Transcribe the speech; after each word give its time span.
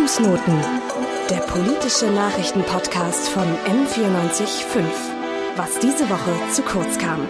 Fußnoten, 0.00 0.54
der 1.28 1.40
politische 1.40 2.06
Nachrichtenpodcast 2.06 3.28
von 3.28 3.42
M945. 3.42 4.82
Was 5.56 5.78
diese 5.78 6.08
Woche 6.08 6.50
zu 6.50 6.62
kurz 6.62 6.96
kam. 6.96 7.20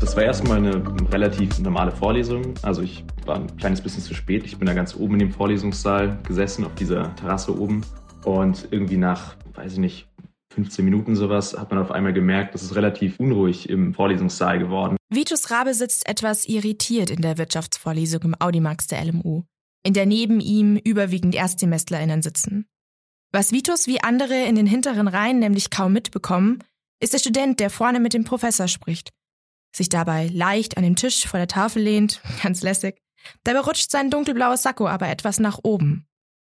Das 0.00 0.16
war 0.16 0.24
erstmal 0.24 0.56
eine 0.56 0.82
relativ 1.12 1.60
normale 1.60 1.92
Vorlesung. 1.92 2.54
Also 2.62 2.82
ich 2.82 3.04
war 3.26 3.36
ein 3.36 3.56
kleines 3.58 3.80
bisschen 3.80 4.02
zu 4.02 4.12
spät. 4.12 4.44
Ich 4.44 4.58
bin 4.58 4.66
da 4.66 4.74
ganz 4.74 4.96
oben 4.96 5.14
in 5.14 5.20
dem 5.20 5.30
Vorlesungssaal 5.30 6.18
gesessen, 6.26 6.64
auf 6.64 6.74
dieser 6.74 7.14
Terrasse 7.14 7.56
oben. 7.56 7.82
Und 8.24 8.66
irgendwie 8.72 8.96
nach, 8.96 9.36
weiß 9.54 9.74
ich 9.74 9.78
nicht, 9.78 10.08
15 10.52 10.84
Minuten 10.84 11.14
sowas, 11.14 11.56
hat 11.56 11.70
man 11.70 11.78
auf 11.78 11.92
einmal 11.92 12.12
gemerkt, 12.12 12.56
es 12.56 12.62
ist 12.62 12.74
relativ 12.74 13.20
unruhig 13.20 13.68
im 13.68 13.94
Vorlesungssaal 13.94 14.58
geworden. 14.58 14.96
Vitus 15.08 15.52
Rabe 15.52 15.74
sitzt 15.74 16.08
etwas 16.08 16.46
irritiert 16.46 17.10
in 17.10 17.22
der 17.22 17.38
Wirtschaftsvorlesung 17.38 18.22
im 18.22 18.34
Audimax 18.40 18.88
der 18.88 19.04
LMU, 19.04 19.44
in 19.82 19.94
der 19.94 20.06
neben 20.06 20.40
ihm 20.40 20.76
überwiegend 20.76 21.34
ErstsemestlerInnen 21.34 22.22
sitzen. 22.22 22.66
Was 23.32 23.52
Vitus 23.52 23.86
wie 23.86 24.02
andere 24.02 24.44
in 24.44 24.56
den 24.56 24.66
hinteren 24.66 25.08
Reihen 25.08 25.38
nämlich 25.38 25.70
kaum 25.70 25.92
mitbekommen, 25.92 26.64
ist 27.00 27.12
der 27.12 27.18
Student, 27.18 27.60
der 27.60 27.70
vorne 27.70 28.00
mit 28.00 28.12
dem 28.12 28.24
Professor 28.24 28.68
spricht, 28.68 29.10
sich 29.74 29.88
dabei 29.88 30.28
leicht 30.32 30.76
an 30.76 30.82
dem 30.82 30.96
Tisch 30.96 31.26
vor 31.26 31.38
der 31.38 31.48
Tafel 31.48 31.82
lehnt, 31.82 32.20
ganz 32.42 32.62
lässig. 32.62 33.00
Dabei 33.44 33.60
rutscht 33.60 33.90
sein 33.90 34.10
dunkelblaues 34.10 34.62
Sakko 34.62 34.88
aber 34.88 35.08
etwas 35.08 35.38
nach 35.38 35.58
oben. 35.62 36.06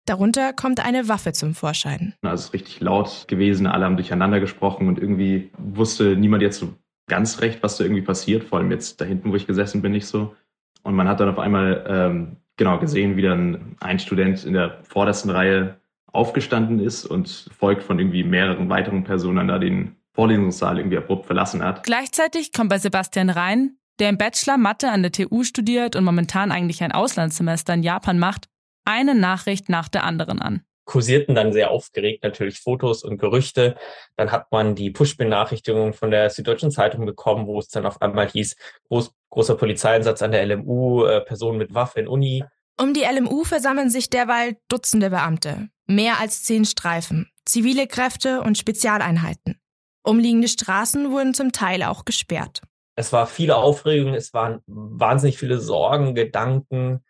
Darunter 0.05 0.52
kommt 0.52 0.85
eine 0.85 1.08
Waffe 1.08 1.32
zum 1.32 1.54
Vorschein. 1.54 2.13
Also 2.21 2.41
es 2.41 2.46
ist 2.48 2.54
richtig 2.54 2.80
laut 2.82 3.26
gewesen, 3.27 3.68
alle 3.68 3.85
haben 3.85 3.96
durcheinander 3.96 4.40
gesprochen 4.40 4.88
und 4.88 4.99
irgendwie 4.99 5.52
wusste 5.58 6.18
niemand 6.18 6.41
jetzt 6.44 6.60
so 6.60 6.74
ganz 7.08 7.40
recht, 7.41 7.63
was 7.63 7.77
da 7.77 7.85
irgendwie 7.85 8.02
passiert, 8.02 8.44
vor 8.44 8.60
allem 8.60 8.71
jetzt 8.71 8.99
da 8.99 9.05
hinten, 9.05 9.32
wo 9.32 9.35
ich 9.35 9.48
gesessen 9.48 9.82
bin, 9.82 9.91
nicht 9.91 10.08
so. 10.08 10.35
Und 10.84 10.96
man 10.96 11.08
hat 11.08 11.20
dann 11.20 11.30
auf 11.30 11.40
einmal 11.40 11.85
ähm, 11.88 12.38
genau 12.57 12.80
gesehen, 12.80 13.17
wie 13.17 13.21
dann 13.21 13.75
ein 13.80 13.99
Student 13.99 14.43
in 14.43 14.53
der 14.53 14.80
vordersten 14.84 15.31
Reihe 15.31 15.80
aufgestanden 16.12 16.79
ist 16.79 17.05
und 17.05 17.49
folgt 17.57 17.84
von 17.84 17.99
irgendwie 17.99 18.23
mehreren 18.23 18.70
weiteren 18.70 19.04
Personen 19.04 19.48
da 19.48 19.57
den 19.57 19.95
Vorlesungssaal 20.13 20.77
irgendwie 20.77 20.98
abrupt 20.98 21.26
verlassen 21.26 21.63
hat. 21.63 21.84
Gleichzeitig 21.84 22.54
kommt 22.54 22.70
bei 22.70 22.77
Sebastian 22.77 23.32
Rhein, 23.32 23.77
der 23.99 24.10
im 24.10 24.18
Bachelor 24.18 24.57
Mathe 24.57 24.91
an 24.91 25.01
der 25.01 25.12
TU 25.12 25.43
studiert 25.43 25.95
und 25.95 26.04
momentan 26.04 26.51
eigentlich 26.51 26.84
ein 26.84 26.91
Auslandssemester 26.91 27.73
in 27.73 27.84
Japan 27.84 28.20
macht, 28.20 28.48
eine 28.85 29.15
Nachricht 29.15 29.70
nach 29.70 29.88
der 29.88 30.04
anderen 30.04 30.40
an. 30.41 30.62
Kursierten 30.85 31.35
dann 31.35 31.53
sehr 31.53 31.71
aufgeregt 31.71 32.23
natürlich 32.23 32.59
Fotos 32.59 33.03
und 33.03 33.17
Gerüchte. 33.17 33.76
Dann 34.15 34.31
hat 34.31 34.51
man 34.51 34.76
die 34.76 34.91
Push-Benachrichtigung 34.91 35.93
von 35.93 36.12
der 36.12 36.29
Süddeutschen 36.29 36.71
Zeitung 36.71 37.05
bekommen, 37.05 37.48
wo 37.48 37.59
es 37.59 37.70
dann 37.70 37.85
auf 37.85 38.01
einmal 38.01 38.29
hieß, 38.29 38.55
groß, 38.89 39.11
großer 39.29 39.55
Polizeieinsatz 39.55 40.21
an 40.21 40.31
der 40.31 40.45
LMU, 40.45 41.05
äh, 41.05 41.21
Personen 41.21 41.57
mit 41.57 41.73
Waffe 41.73 41.99
in 41.99 42.07
Uni. 42.07 42.43
Um 42.79 42.93
die 42.93 43.04
LMU 43.04 43.43
versammeln 43.43 43.89
sich 43.89 44.09
derweil 44.09 44.57
Dutzende 44.67 45.09
Beamte. 45.09 45.70
Mehr 45.85 46.20
als 46.20 46.43
zehn 46.43 46.65
Streifen, 46.65 47.29
zivile 47.45 47.87
Kräfte 47.87 48.41
und 48.41 48.57
Spezialeinheiten. 48.57 49.59
Umliegende 50.04 50.48
Straßen 50.48 51.11
wurden 51.11 51.34
zum 51.34 51.51
Teil 51.51 51.84
auch 51.84 52.04
gesperrt. 52.04 52.61
Es 52.95 53.13
war 53.13 53.26
viele 53.26 53.55
Aufregung, 53.55 54.13
es 54.13 54.34
waren 54.34 54.61
wahnsinnig 54.67 55.37
viele 55.37 55.59
Sorgen, 55.59 56.13
Gedanken, 56.13 57.04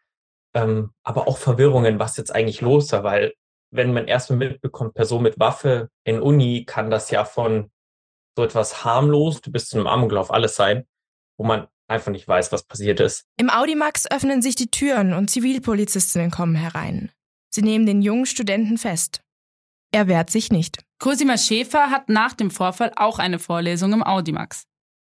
ähm, 0.53 0.91
aber 1.03 1.27
auch 1.27 1.37
Verwirrungen, 1.37 1.99
was 1.99 2.17
jetzt 2.17 2.33
eigentlich 2.33 2.61
los 2.61 2.91
war, 2.91 3.03
weil 3.03 3.33
wenn 3.73 3.93
man 3.93 4.07
erstmal 4.07 4.39
mitbekommt, 4.39 4.93
Person 4.93 5.23
mit 5.23 5.39
Waffe 5.39 5.89
in 6.03 6.21
Uni, 6.21 6.63
kann 6.65 6.89
das 6.89 7.09
ja 7.09 7.25
von 7.25 7.71
so 8.35 8.43
etwas 8.43 8.83
harmlos 8.83 9.41
du 9.41 9.51
bist 9.51 9.69
zu 9.69 9.77
einem 9.77 9.87
Amoklauf 9.87 10.31
alles 10.31 10.55
sein, 10.55 10.85
wo 11.37 11.45
man 11.45 11.67
einfach 11.87 12.11
nicht 12.11 12.27
weiß, 12.27 12.51
was 12.51 12.63
passiert 12.63 12.99
ist. 12.99 13.25
Im 13.37 13.49
Audimax 13.49 14.09
öffnen 14.09 14.41
sich 14.41 14.55
die 14.55 14.71
Türen 14.71 15.13
und 15.13 15.29
Zivilpolizistinnen 15.29 16.31
kommen 16.31 16.55
herein. 16.55 17.11
Sie 17.53 17.61
nehmen 17.61 17.85
den 17.85 18.01
jungen 18.01 18.25
Studenten 18.25 18.77
fest. 18.77 19.21
Er 19.91 20.07
wehrt 20.07 20.31
sich 20.31 20.51
nicht. 20.51 20.83
Cosima 20.99 21.37
Schäfer 21.37 21.91
hat 21.91 22.09
nach 22.09 22.33
dem 22.33 22.49
Vorfall 22.49 22.91
auch 22.95 23.19
eine 23.19 23.37
Vorlesung 23.37 23.93
im 23.93 24.03
Audimax. 24.03 24.63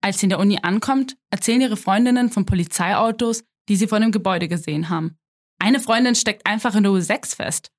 Als 0.02 0.20
sie 0.20 0.28
in 0.28 0.30
der 0.30 0.40
Uni 0.40 0.60
ankommt, 0.62 1.18
erzählen 1.30 1.62
ihre 1.62 1.76
Freundinnen 1.76 2.30
von 2.30 2.46
Polizeiautos, 2.46 3.44
die 3.68 3.76
sie 3.76 3.88
vor 3.88 4.00
dem 4.00 4.12
Gebäude 4.12 4.48
gesehen 4.48 4.90
haben. 4.90 5.18
Eine 5.60 5.82
Freundin 5.82 6.16
steckt 6.16 6.46
einfach 6.46 6.76
in 6.76 6.84
der 6.84 6.94
U6 6.94 7.36
fest. 7.36 7.72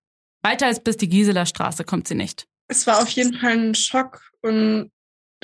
Weiter 0.43 0.67
als 0.67 0.81
bis 0.81 0.97
die 0.97 1.09
Gisela 1.09 1.47
Straße 1.47 1.85
kommt 1.85 2.09
sie 2.09 2.15
nicht. 2.15 2.47
Es 2.69 2.87
war 2.87 3.03
auf 3.03 3.09
jeden 3.11 3.35
Fall 3.35 3.53
ein 3.53 3.75
Schock 3.75 4.31
und 4.43 4.91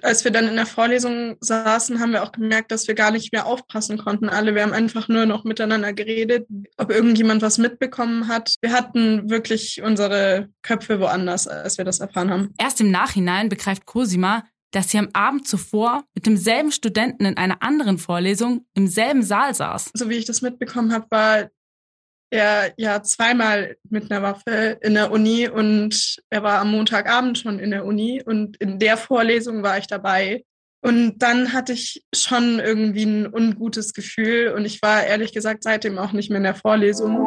als 0.03 0.25
wir 0.25 0.31
dann 0.31 0.47
in 0.47 0.57
der 0.57 0.67
Vorlesung 0.67 1.37
saßen, 1.41 2.01
haben 2.01 2.13
wir 2.13 2.23
auch 2.23 2.33
gemerkt, 2.33 2.71
dass 2.71 2.87
wir 2.87 2.95
gar 2.95 3.11
nicht 3.11 3.33
mehr 3.33 3.47
aufpassen 3.47 3.97
konnten. 3.99 4.29
Alle, 4.29 4.55
wir 4.55 4.63
haben 4.63 4.73
einfach 4.73 5.09
nur 5.09 5.27
noch 5.27 5.45
miteinander 5.45 5.93
geredet, 5.93 6.47
ob 6.77 6.91
irgendjemand 6.91 7.43
was 7.43 7.59
mitbekommen 7.59 8.29
hat. 8.29 8.55
Wir 8.61 8.73
hatten 8.73 9.31
wirklich 9.31 9.83
unsere 9.83 10.49
Köpfe 10.63 11.01
woanders, 11.01 11.49
als 11.49 11.79
wir 11.79 11.85
das 11.85 12.01
erfahren 12.01 12.31
haben. 12.31 12.55
Erst 12.59 12.81
im 12.81 12.91
Nachhinein 12.91 13.49
begreift 13.49 13.87
Cosima, 13.87 14.45
dass 14.73 14.91
sie 14.91 14.99
am 14.99 15.09
Abend 15.15 15.49
zuvor 15.49 16.05
mit 16.15 16.27
demselben 16.27 16.73
Studenten 16.73 17.25
in 17.25 17.37
einer 17.39 17.63
anderen 17.63 17.97
Vorlesung 17.97 18.67
im 18.75 18.89
selben 18.89 19.23
Saal 19.23 19.55
saß. 19.55 19.93
So 19.95 20.11
wie 20.11 20.17
ich 20.17 20.27
das 20.27 20.43
mitbekommen 20.43 20.93
habe, 20.93 21.07
war 21.09 21.49
er 22.31 22.73
ja 22.77 23.03
zweimal 23.03 23.77
mit 23.89 24.11
einer 24.11 24.23
Waffe 24.23 24.79
in 24.83 24.95
der 24.95 25.11
Uni 25.11 25.49
und 25.49 26.17
er 26.31 26.43
war 26.43 26.61
am 26.61 26.73
Montagabend 26.73 27.39
schon 27.39 27.59
in 27.59 27.71
der 27.71 27.85
Uni 27.85 28.23
und 28.25 28.57
in 28.59 28.79
der 28.79 28.97
Vorlesung 28.97 29.63
war 29.63 29.79
ich 29.79 29.87
dabei. 29.87 30.45
Und 30.83 31.19
dann 31.19 31.53
hatte 31.53 31.73
ich 31.73 32.05
schon 32.15 32.61
irgendwie 32.61 33.05
ein 33.05 33.33
ungutes 33.33 33.93
Gefühl 33.93 34.53
und 34.55 34.65
ich 34.65 34.83
war 34.83 35.05
ehrlich 35.05 35.33
gesagt 35.33 35.63
seitdem 35.63 35.99
auch 35.99 36.13
nicht 36.13 36.31
mehr 36.31 36.39
in 36.39 36.45
der 36.45 36.55
Vorlesung. 36.55 37.19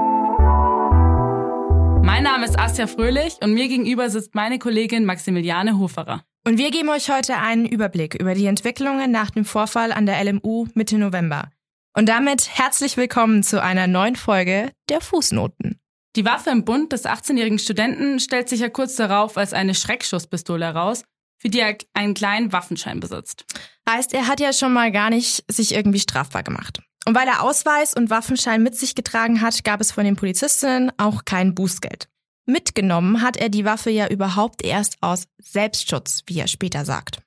Mein 2.04 2.24
Name 2.24 2.46
ist 2.46 2.58
Asja 2.58 2.88
Fröhlich 2.88 3.38
und 3.42 3.54
mir 3.54 3.68
gegenüber 3.68 4.10
sitzt 4.10 4.34
meine 4.36 4.60
Kollegin 4.60 5.06
Maximiliane 5.06 5.78
Hoferer. 5.78 6.24
Und 6.46 6.58
wir 6.58 6.72
geben 6.72 6.90
euch 6.90 7.10
heute 7.10 7.36
einen 7.38 7.66
Überblick 7.66 8.16
über 8.16 8.34
die 8.34 8.46
Entwicklungen 8.46 9.12
nach 9.12 9.30
dem 9.30 9.46
Vorfall 9.46 9.92
an 9.92 10.06
der 10.06 10.24
LMU 10.24 10.68
Mitte 10.74 10.98
November. 10.98 11.52
Und 11.98 12.08
damit 12.08 12.48
herzlich 12.58 12.98
willkommen 12.98 13.42
zu 13.42 13.62
einer 13.62 13.88
neuen 13.88 14.16
Folge 14.16 14.72
der 14.90 15.02
Fußnoten. 15.02 15.80
Die 16.16 16.26
Waffe 16.26 16.52
im 16.52 16.64
Bund 16.64 16.94
des 16.94 17.06
18-jährigen 17.06 17.58
Studenten 17.58 18.20
stellt 18.20 18.48
sich 18.48 18.60
ja 18.60 18.70
kurz 18.70 18.96
darauf 18.96 19.38
als 19.38 19.54
eine 19.54 19.74
Schreckschusspistole 19.74 20.66
heraus, 20.66 21.04
für 21.40 21.50
die 21.50 21.60
er 21.60 21.76
einen 21.94 22.14
kleinen 22.14 22.52
Waffenschein 22.52 23.00
besitzt. 23.00 23.46
Heißt, 23.90 24.14
er 24.14 24.28
hat 24.28 24.40
ja 24.40 24.54
schon 24.54 24.72
mal 24.72 24.92
gar 24.92 25.10
nicht 25.10 25.44
sich 25.52 25.74
irgendwie 25.74 26.00
strafbar 26.00 26.44
gemacht. 26.44 26.80
Und 27.06 27.16
weil 27.16 27.28
er 27.28 27.42
Ausweis 27.42 27.96
und 27.96 28.12
Waffenschein 28.12 28.62
mit 28.62 28.76
sich 28.76 28.94
getragen 28.94 29.42
hat, 29.42 29.64
gab 29.64 29.82
es 29.82 29.92
von 29.92 30.04
den 30.04 30.16
Polizistinnen 30.16 30.92
auch 30.98 31.26
kein 31.26 31.56
Bußgeld. 31.56 32.08
Mitgenommen 32.46 33.22
hat 33.22 33.38
er 33.38 33.50
die 33.50 33.66
Waffe 33.66 33.90
ja 33.90 34.08
überhaupt 34.08 34.64
erst 34.64 34.98
aus 35.02 35.26
Selbstschutz, 35.40 36.22
wie 36.28 36.40
er 36.40 36.48
später 36.48 36.86
sagt. 36.86 37.20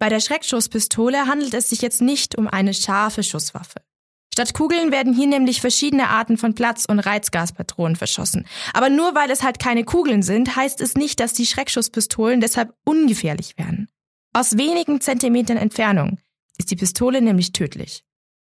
Bei 0.00 0.08
der 0.08 0.20
Schreckschusspistole 0.20 1.26
handelt 1.26 1.52
es 1.52 1.68
sich 1.68 1.82
jetzt 1.82 2.00
nicht 2.00 2.38
um 2.38 2.48
eine 2.48 2.72
scharfe 2.72 3.22
Schusswaffe. 3.22 3.82
Statt 4.32 4.54
Kugeln 4.54 4.92
werden 4.92 5.12
hier 5.12 5.26
nämlich 5.26 5.60
verschiedene 5.60 6.08
Arten 6.08 6.38
von 6.38 6.54
Platz- 6.54 6.86
und 6.86 7.00
Reizgaspatronen 7.00 7.96
verschossen. 7.96 8.46
Aber 8.72 8.88
nur 8.88 9.14
weil 9.14 9.30
es 9.30 9.42
halt 9.42 9.58
keine 9.58 9.84
Kugeln 9.84 10.22
sind, 10.22 10.56
heißt 10.56 10.80
es 10.80 10.94
nicht, 10.94 11.20
dass 11.20 11.34
die 11.34 11.44
Schreckschusspistolen 11.44 12.40
deshalb 12.40 12.72
ungefährlich 12.86 13.58
werden. 13.58 13.88
Aus 14.32 14.56
wenigen 14.56 15.02
Zentimetern 15.02 15.58
Entfernung 15.58 16.18
ist 16.56 16.70
die 16.70 16.76
Pistole 16.76 17.20
nämlich 17.20 17.52
tödlich. 17.52 18.02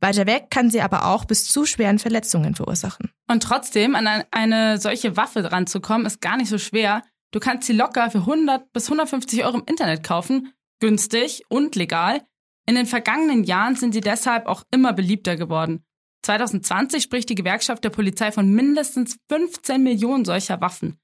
Weiter 0.00 0.26
weg 0.26 0.46
kann 0.50 0.70
sie 0.70 0.80
aber 0.80 1.06
auch 1.06 1.24
bis 1.24 1.50
zu 1.50 1.66
schweren 1.66 1.98
Verletzungen 1.98 2.54
verursachen. 2.54 3.10
Und 3.28 3.42
trotzdem, 3.42 3.96
an 3.96 4.06
eine 4.30 4.78
solche 4.78 5.16
Waffe 5.16 5.50
ranzukommen, 5.50 6.06
ist 6.06 6.20
gar 6.20 6.36
nicht 6.36 6.50
so 6.50 6.58
schwer. 6.58 7.02
Du 7.32 7.40
kannst 7.40 7.66
sie 7.66 7.72
locker 7.72 8.10
für 8.12 8.18
100 8.18 8.72
bis 8.72 8.84
150 8.84 9.44
Euro 9.44 9.58
im 9.58 9.64
Internet 9.66 10.04
kaufen 10.04 10.52
günstig 10.82 11.44
und 11.48 11.76
legal. 11.76 12.22
In 12.66 12.74
den 12.74 12.86
vergangenen 12.86 13.44
Jahren 13.44 13.76
sind 13.76 13.92
sie 13.92 14.00
deshalb 14.00 14.46
auch 14.46 14.64
immer 14.72 14.92
beliebter 14.92 15.36
geworden. 15.36 15.84
2020 16.24 17.04
spricht 17.04 17.28
die 17.30 17.36
Gewerkschaft 17.36 17.84
der 17.84 17.90
Polizei 17.90 18.32
von 18.32 18.50
mindestens 18.50 19.16
15 19.28 19.80
Millionen 19.80 20.24
solcher 20.24 20.60
Waffen. 20.60 20.98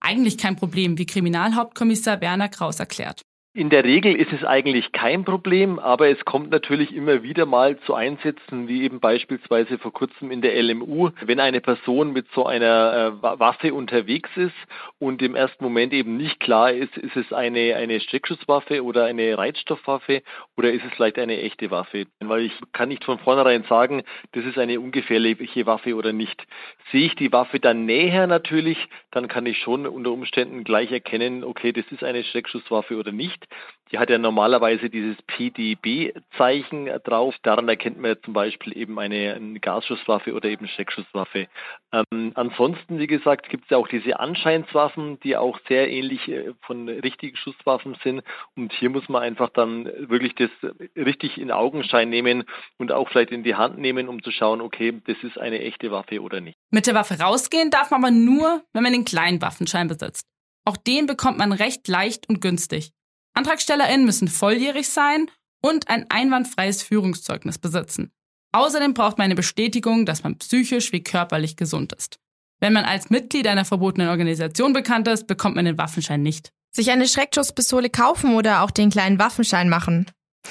Eigentlich 0.00 0.38
kein 0.38 0.54
Problem, 0.54 0.98
wie 0.98 1.06
Kriminalhauptkommissar 1.06 2.20
Werner 2.20 2.48
Kraus 2.48 2.78
erklärt. 2.78 3.22
In 3.56 3.70
der 3.70 3.84
Regel 3.84 4.16
ist 4.16 4.32
es 4.32 4.42
eigentlich 4.42 4.90
kein 4.90 5.24
Problem, 5.24 5.78
aber 5.78 6.08
es 6.08 6.24
kommt 6.24 6.50
natürlich 6.50 6.92
immer 6.92 7.22
wieder 7.22 7.46
mal 7.46 7.78
zu 7.82 7.94
Einsätzen, 7.94 8.66
wie 8.66 8.82
eben 8.82 8.98
beispielsweise 8.98 9.78
vor 9.78 9.92
kurzem 9.92 10.32
in 10.32 10.42
der 10.42 10.60
LMU, 10.60 11.10
wenn 11.20 11.38
eine 11.38 11.60
Person 11.60 12.12
mit 12.12 12.26
so 12.34 12.46
einer 12.46 13.20
äh, 13.22 13.38
Waffe 13.38 13.72
unterwegs 13.72 14.28
ist 14.34 14.56
und 14.98 15.22
im 15.22 15.36
ersten 15.36 15.62
Moment 15.62 15.92
eben 15.92 16.16
nicht 16.16 16.40
klar 16.40 16.72
ist, 16.72 16.96
ist 16.96 17.14
es 17.16 17.32
eine, 17.32 17.76
eine 17.76 18.00
Streckschusswaffe 18.00 18.82
oder 18.82 19.04
eine 19.04 19.38
Reizstoffwaffe 19.38 20.24
oder 20.56 20.72
ist 20.72 20.84
es 20.84 20.92
vielleicht 20.94 21.20
eine 21.20 21.40
echte 21.40 21.70
Waffe? 21.70 22.06
Weil 22.18 22.46
ich 22.46 22.52
kann 22.72 22.88
nicht 22.88 23.04
von 23.04 23.20
vornherein 23.20 23.62
sagen, 23.68 24.02
das 24.32 24.44
ist 24.44 24.58
eine 24.58 24.80
ungefährliche 24.80 25.64
Waffe 25.64 25.94
oder 25.94 26.12
nicht. 26.12 26.44
Sehe 26.90 27.06
ich 27.06 27.14
die 27.14 27.30
Waffe 27.30 27.60
dann 27.60 27.84
näher 27.84 28.26
natürlich, 28.26 28.78
dann 29.12 29.28
kann 29.28 29.46
ich 29.46 29.58
schon 29.58 29.86
unter 29.86 30.10
Umständen 30.10 30.64
gleich 30.64 30.90
erkennen, 30.90 31.44
okay, 31.44 31.70
das 31.70 31.84
ist 31.92 32.02
eine 32.02 32.24
Schreckschusswaffe 32.24 32.96
oder 32.96 33.12
nicht. 33.12 33.43
Die 33.92 33.98
hat 33.98 34.10
ja 34.10 34.18
normalerweise 34.18 34.88
dieses 34.88 35.16
PDB-Zeichen 35.26 36.90
drauf. 37.04 37.34
Daran 37.42 37.68
erkennt 37.68 37.98
man 37.98 38.16
zum 38.24 38.32
Beispiel 38.32 38.76
eben 38.76 38.98
eine, 38.98 39.34
eine 39.34 39.60
Gasschusswaffe 39.60 40.32
oder 40.34 40.48
eben 40.48 40.66
Schreckschusswaffe. 40.66 41.48
Ähm, 41.92 42.32
ansonsten, 42.34 42.98
wie 42.98 43.06
gesagt, 43.06 43.48
gibt 43.50 43.64
es 43.64 43.70
ja 43.70 43.76
auch 43.76 43.86
diese 43.86 44.18
Anscheinswaffen, 44.18 45.20
die 45.20 45.36
auch 45.36 45.60
sehr 45.68 45.90
ähnlich 45.90 46.26
äh, 46.28 46.54
von 46.62 46.88
richtigen 46.88 47.36
Schusswaffen 47.36 47.96
sind. 48.02 48.22
Und 48.56 48.72
hier 48.72 48.90
muss 48.90 49.08
man 49.08 49.22
einfach 49.22 49.50
dann 49.50 49.84
wirklich 49.84 50.34
das 50.34 50.50
richtig 50.96 51.38
in 51.38 51.52
Augenschein 51.52 52.08
nehmen 52.08 52.44
und 52.78 52.90
auch 52.90 53.08
vielleicht 53.10 53.30
in 53.30 53.44
die 53.44 53.54
Hand 53.54 53.78
nehmen, 53.78 54.08
um 54.08 54.22
zu 54.22 54.30
schauen, 54.30 54.60
okay, 54.60 55.00
das 55.06 55.16
ist 55.22 55.38
eine 55.38 55.60
echte 55.60 55.90
Waffe 55.90 56.20
oder 56.20 56.40
nicht. 56.40 56.56
Mit 56.70 56.86
der 56.86 56.94
Waffe 56.94 57.20
rausgehen 57.20 57.70
darf 57.70 57.90
man 57.90 58.02
aber 58.02 58.10
nur, 58.10 58.62
wenn 58.72 58.82
man 58.82 58.92
den 58.92 59.04
kleinen 59.04 59.40
Waffenschein 59.40 59.88
besitzt. 59.88 60.26
Auch 60.64 60.76
den 60.76 61.06
bekommt 61.06 61.38
man 61.38 61.52
recht 61.52 61.86
leicht 61.88 62.28
und 62.28 62.40
günstig. 62.40 62.90
AntragstellerInnen 63.34 64.06
müssen 64.06 64.28
volljährig 64.28 64.88
sein 64.88 65.30
und 65.62 65.88
ein 65.88 66.10
einwandfreies 66.10 66.82
Führungszeugnis 66.82 67.58
besitzen. 67.58 68.12
Außerdem 68.52 68.94
braucht 68.94 69.18
man 69.18 69.26
eine 69.26 69.34
Bestätigung, 69.34 70.06
dass 70.06 70.22
man 70.22 70.38
psychisch 70.38 70.92
wie 70.92 71.02
körperlich 71.02 71.56
gesund 71.56 71.92
ist. 71.92 72.18
Wenn 72.60 72.72
man 72.72 72.84
als 72.84 73.10
Mitglied 73.10 73.46
einer 73.48 73.64
verbotenen 73.64 74.08
Organisation 74.08 74.72
bekannt 74.72 75.08
ist, 75.08 75.26
bekommt 75.26 75.56
man 75.56 75.64
den 75.64 75.76
Waffenschein 75.76 76.22
nicht. 76.22 76.50
Sich 76.70 76.90
eine 76.90 77.08
Schreckschusspistole 77.08 77.90
kaufen 77.90 78.34
oder 78.34 78.62
auch 78.62 78.70
den 78.70 78.90
kleinen 78.90 79.18
Waffenschein 79.18 79.68
machen. 79.68 80.06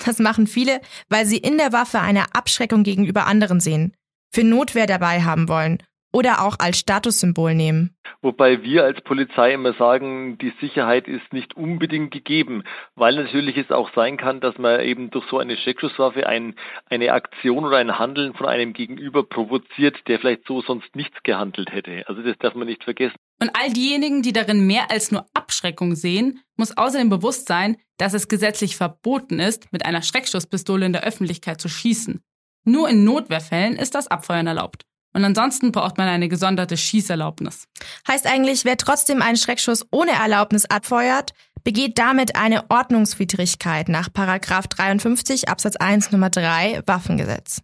Das 0.05 0.19
machen 0.19 0.47
viele, 0.47 0.81
weil 1.09 1.25
sie 1.25 1.37
in 1.37 1.57
der 1.57 1.71
Waffe 1.71 1.99
eine 2.01 2.35
Abschreckung 2.35 2.83
gegenüber 2.83 3.25
anderen 3.27 3.59
sehen, 3.59 3.93
für 4.33 4.43
Notwehr 4.43 4.87
dabei 4.87 5.23
haben 5.23 5.47
wollen 5.47 5.77
oder 6.13 6.45
auch 6.45 6.57
als 6.59 6.77
Statussymbol 6.77 7.55
nehmen. 7.55 7.95
Wobei 8.21 8.61
wir 8.61 8.85
als 8.85 9.01
Polizei 9.01 9.53
immer 9.53 9.73
sagen, 9.73 10.37
die 10.37 10.53
Sicherheit 10.61 11.07
ist 11.07 11.33
nicht 11.33 11.57
unbedingt 11.57 12.11
gegeben, 12.11 12.63
weil 12.95 13.15
natürlich 13.15 13.57
es 13.57 13.71
auch 13.71 13.89
sein 13.95 14.15
kann, 14.15 14.39
dass 14.39 14.57
man 14.57 14.79
eben 14.81 15.09
durch 15.09 15.25
so 15.29 15.39
eine 15.39 15.57
Schreckschusswaffe 15.57 16.27
ein, 16.27 16.55
eine 16.89 17.11
Aktion 17.11 17.65
oder 17.65 17.77
ein 17.77 17.99
Handeln 17.99 18.33
von 18.33 18.47
einem 18.47 18.71
Gegenüber 18.71 19.23
provoziert, 19.23 20.07
der 20.07 20.19
vielleicht 20.19 20.47
so 20.47 20.61
sonst 20.61 20.95
nichts 20.95 21.17
gehandelt 21.23 21.71
hätte. 21.73 22.07
Also 22.07 22.21
das 22.21 22.37
darf 22.37 22.53
man 22.55 22.67
nicht 22.67 22.83
vergessen. 22.83 23.15
Und 23.41 23.51
all 23.59 23.73
diejenigen, 23.73 24.21
die 24.21 24.31
darin 24.31 24.65
mehr 24.65 24.89
als 24.91 25.11
nur 25.11 25.25
Abschreckung 25.33 25.95
sehen, 25.95 26.39
muss 26.55 26.77
außerdem 26.77 27.09
bewusst 27.09 27.47
sein, 27.47 27.77
dass 27.97 28.13
es 28.13 28.27
gesetzlich 28.27 28.77
verboten 28.77 29.39
ist, 29.39 29.73
mit 29.73 29.85
einer 29.85 30.01
Schreckschusspistole 30.01 30.85
in 30.85 30.93
der 30.93 31.03
Öffentlichkeit 31.03 31.59
zu 31.59 31.67
schießen. 31.67 32.21
Nur 32.63 32.87
in 32.89 33.03
Notwehrfällen 33.03 33.75
ist 33.75 33.95
das 33.95 34.07
Abfeuern 34.07 34.47
erlaubt. 34.47 34.83
Und 35.13 35.23
ansonsten 35.23 35.71
braucht 35.71 35.97
man 35.97 36.07
eine 36.07 36.27
gesonderte 36.27 36.75
Schießerlaubnis. 36.75 37.67
Heißt 38.07 38.27
eigentlich, 38.27 38.65
wer 38.65 38.77
trotzdem 38.77 39.21
einen 39.21 39.37
Schreckschuss 39.37 39.85
ohne 39.91 40.11
Erlaubnis 40.11 40.65
abfeuert, 40.65 41.33
begeht 41.63 41.97
damit 41.97 42.35
eine 42.35 42.69
Ordnungswidrigkeit 42.69 43.89
nach 43.89 44.11
Paragraph 44.11 44.67
53 44.67 45.49
Absatz 45.49 45.75
1 45.75 46.11
Nummer 46.11 46.29
3 46.29 46.81
Waffengesetz. 46.85 47.61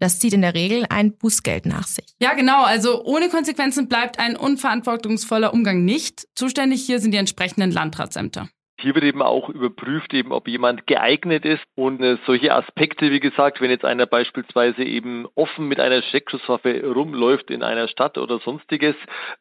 Das 0.00 0.20
zieht 0.20 0.32
in 0.32 0.42
der 0.42 0.54
Regel 0.54 0.86
ein 0.88 1.16
Bußgeld 1.16 1.66
nach 1.66 1.86
sich. 1.86 2.04
Ja, 2.20 2.34
genau. 2.34 2.62
Also 2.62 3.04
ohne 3.04 3.28
Konsequenzen 3.28 3.88
bleibt 3.88 4.18
ein 4.18 4.36
unverantwortungsvoller 4.36 5.52
Umgang 5.52 5.84
nicht. 5.84 6.28
Zuständig 6.36 6.84
hier 6.84 7.00
sind 7.00 7.12
die 7.12 7.18
entsprechenden 7.18 7.72
Landratsämter. 7.72 8.48
Hier 8.80 8.94
wird 8.94 9.04
eben 9.04 9.22
auch 9.22 9.48
überprüft, 9.48 10.14
eben 10.14 10.30
ob 10.30 10.46
jemand 10.46 10.86
geeignet 10.86 11.44
ist 11.44 11.64
und 11.74 12.00
äh, 12.00 12.16
solche 12.26 12.54
Aspekte, 12.54 13.10
wie 13.10 13.18
gesagt, 13.18 13.60
wenn 13.60 13.70
jetzt 13.70 13.84
einer 13.84 14.06
beispielsweise 14.06 14.84
eben 14.84 15.26
offen 15.34 15.66
mit 15.66 15.80
einer 15.80 16.00
Schreckschusswaffe 16.00 16.84
rumläuft 16.84 17.50
in 17.50 17.64
einer 17.64 17.88
Stadt 17.88 18.18
oder 18.18 18.38
sonstiges 18.38 18.94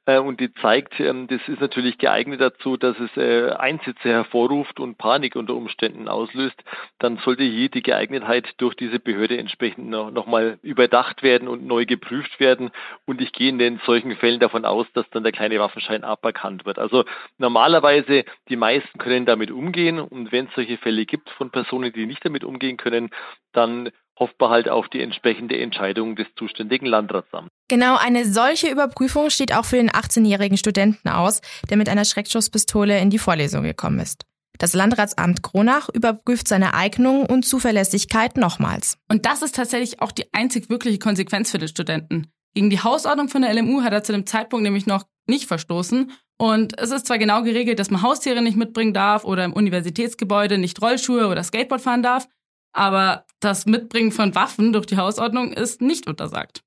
äh, 0.08 0.18
und 0.18 0.40
die 0.40 0.52
zeigt, 0.56 1.00
ähm, 1.00 1.28
das 1.28 1.40
ist 1.48 1.62
natürlich 1.62 2.00
geeignet 2.00 2.42
dazu, 2.42 2.78
dass 2.78 2.98
es 3.00 3.16
äh, 3.16 3.52
Einsätze 3.52 4.10
hervorruft 4.10 4.80
und 4.80 4.98
Panik 4.98 5.36
unter 5.36 5.54
Umständen 5.54 6.08
auslöst, 6.08 6.60
dann 6.98 7.18
sollte 7.18 7.44
hier 7.44 7.70
die 7.70 7.84
Geeignetheit 7.84 8.56
durch 8.58 8.74
diese 8.74 8.98
Behörde 8.98 9.38
entsprechend 9.38 9.88
noch, 9.88 10.10
noch 10.10 10.26
mal 10.26 10.58
überdacht 10.64 11.22
werden 11.22 11.48
und 11.48 11.64
neu 11.64 11.86
geprüft 11.86 12.40
werden 12.40 12.72
und 13.06 13.22
ich 13.22 13.34
gehe 13.34 13.50
in 13.50 13.60
den 13.60 13.80
solchen 13.86 14.16
Fällen 14.16 14.40
davon 14.40 14.66
aus, 14.66 14.88
dass 14.94 15.08
dann 15.12 15.22
der 15.22 15.32
kleine 15.32 15.60
Waffenschein 15.60 16.04
aberkannt 16.04 16.66
wird. 16.66 16.80
Also 16.80 17.06
normalerweise 17.38 18.26
die 18.50 18.56
meisten 18.56 18.98
können 18.98 19.27
damit 19.28 19.52
umgehen. 19.52 20.00
Und 20.00 20.32
wenn 20.32 20.48
es 20.48 20.52
solche 20.56 20.78
Fälle 20.78 21.06
gibt 21.06 21.30
von 21.32 21.52
Personen, 21.52 21.92
die 21.94 22.06
nicht 22.06 22.24
damit 22.26 22.44
umgehen 22.44 22.78
können, 22.78 23.10
dann 23.54 23.90
hofft 24.20 24.40
man 24.40 24.50
halt 24.50 24.70
auf 24.70 24.88
die 24.90 25.02
entsprechende 25.02 25.60
Entscheidung 25.60 26.16
des 26.16 26.28
zuständigen 26.36 26.88
Landratsamts. 26.88 27.52
Genau, 27.68 27.98
eine 27.98 28.26
solche 28.26 28.70
Überprüfung 28.70 29.30
steht 29.30 29.54
auch 29.54 29.66
für 29.66 29.76
den 29.76 29.92
18-jährigen 29.92 30.58
Studenten 30.58 31.10
aus, 31.10 31.42
der 31.70 31.78
mit 31.78 31.90
einer 31.90 32.06
Schreckschusspistole 32.06 33.00
in 33.00 33.10
die 33.10 33.20
Vorlesung 33.20 33.64
gekommen 33.64 34.00
ist. 34.00 34.24
Das 34.58 34.74
Landratsamt 34.74 35.44
Kronach 35.44 35.88
überprüft 35.90 36.48
seine 36.48 36.74
Eignung 36.74 37.28
und 37.28 37.44
Zuverlässigkeit 37.44 38.38
nochmals. 38.38 38.98
Und 39.08 39.28
das 39.28 39.44
ist 39.44 39.56
tatsächlich 39.56 40.02
auch 40.02 40.12
die 40.12 40.34
einzig 40.34 40.70
wirkliche 40.70 40.98
Konsequenz 40.98 41.52
für 41.52 41.60
den 41.60 41.68
Studenten. 41.68 42.32
Gegen 42.56 42.72
die 42.72 42.80
Hausordnung 42.80 43.30
von 43.30 43.44
der 43.44 43.54
LMU 43.54 43.84
hat 43.84 43.94
er 43.94 44.04
zu 44.04 44.14
dem 44.14 44.26
Zeitpunkt 44.26 44.64
nämlich 44.64 44.88
noch 44.88 45.06
nicht 45.28 45.46
verstoßen 45.46 46.12
und 46.38 46.80
es 46.80 46.92
ist 46.92 47.08
zwar 47.08 47.18
genau 47.18 47.44
geregelt, 47.44 47.80
dass 47.80 47.90
man 47.90 48.02
Haustiere 48.02 48.42
nicht 48.42 48.58
mitbringen 48.58 48.94
darf 48.94 49.24
oder 49.24 49.44
im 49.44 49.54
Universitätsgebäude 49.54 50.58
nicht 50.58 50.82
Rollschuhe 50.82 51.28
oder 51.28 51.44
Skateboard 51.44 51.82
fahren 51.82 52.04
darf, 52.04 52.28
aber 52.74 53.26
das 53.40 53.66
Mitbringen 53.66 54.12
von 54.12 54.36
Waffen 54.36 54.72
durch 54.74 54.86
die 54.86 54.98
Hausordnung 54.98 55.52
ist 55.52 55.82
nicht 55.82 56.08
untersagt. 56.08 56.62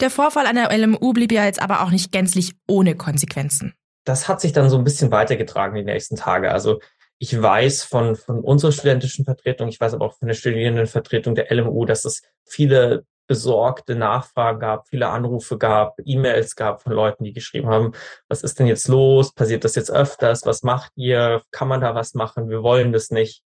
Der 0.00 0.10
Vorfall 0.10 0.46
an 0.46 0.56
der 0.56 0.76
LMU 0.76 1.12
blieb 1.12 1.32
ja 1.32 1.44
jetzt 1.44 1.62
aber 1.62 1.82
auch 1.82 1.90
nicht 1.90 2.12
gänzlich 2.12 2.54
ohne 2.66 2.96
Konsequenzen. 2.96 3.74
Das 4.04 4.28
hat 4.28 4.40
sich 4.40 4.52
dann 4.52 4.70
so 4.70 4.78
ein 4.78 4.84
bisschen 4.84 5.10
weitergetragen 5.10 5.74
die 5.76 5.84
nächsten 5.84 6.16
Tage. 6.16 6.50
Also 6.50 6.80
ich 7.18 7.40
weiß 7.40 7.84
von, 7.84 8.16
von 8.16 8.40
unserer 8.40 8.72
studentischen 8.72 9.24
Vertretung, 9.24 9.68
ich 9.68 9.80
weiß 9.80 9.94
aber 9.94 10.06
auch 10.06 10.14
von 10.14 10.28
der 10.28 10.34
Studierendenvertretung 10.34 11.34
der 11.34 11.52
LMU, 11.54 11.84
dass 11.84 12.04
es 12.04 12.22
viele 12.44 13.04
besorgte 13.28 13.94
Nachfragen 13.94 14.58
gab, 14.58 14.88
viele 14.88 15.08
Anrufe 15.08 15.58
gab, 15.58 15.96
E-Mails 16.04 16.56
gab 16.56 16.82
von 16.82 16.92
Leuten, 16.92 17.22
die 17.22 17.32
geschrieben 17.32 17.68
haben, 17.68 17.92
was 18.26 18.42
ist 18.42 18.58
denn 18.58 18.66
jetzt 18.66 18.88
los? 18.88 19.32
Passiert 19.32 19.64
das 19.64 19.76
jetzt 19.76 19.90
öfters? 19.90 20.44
Was 20.46 20.64
macht 20.64 20.90
ihr? 20.96 21.42
Kann 21.52 21.68
man 21.68 21.80
da 21.80 21.94
was 21.94 22.14
machen? 22.14 22.48
Wir 22.48 22.64
wollen 22.64 22.92
das 22.92 23.10
nicht. 23.10 23.42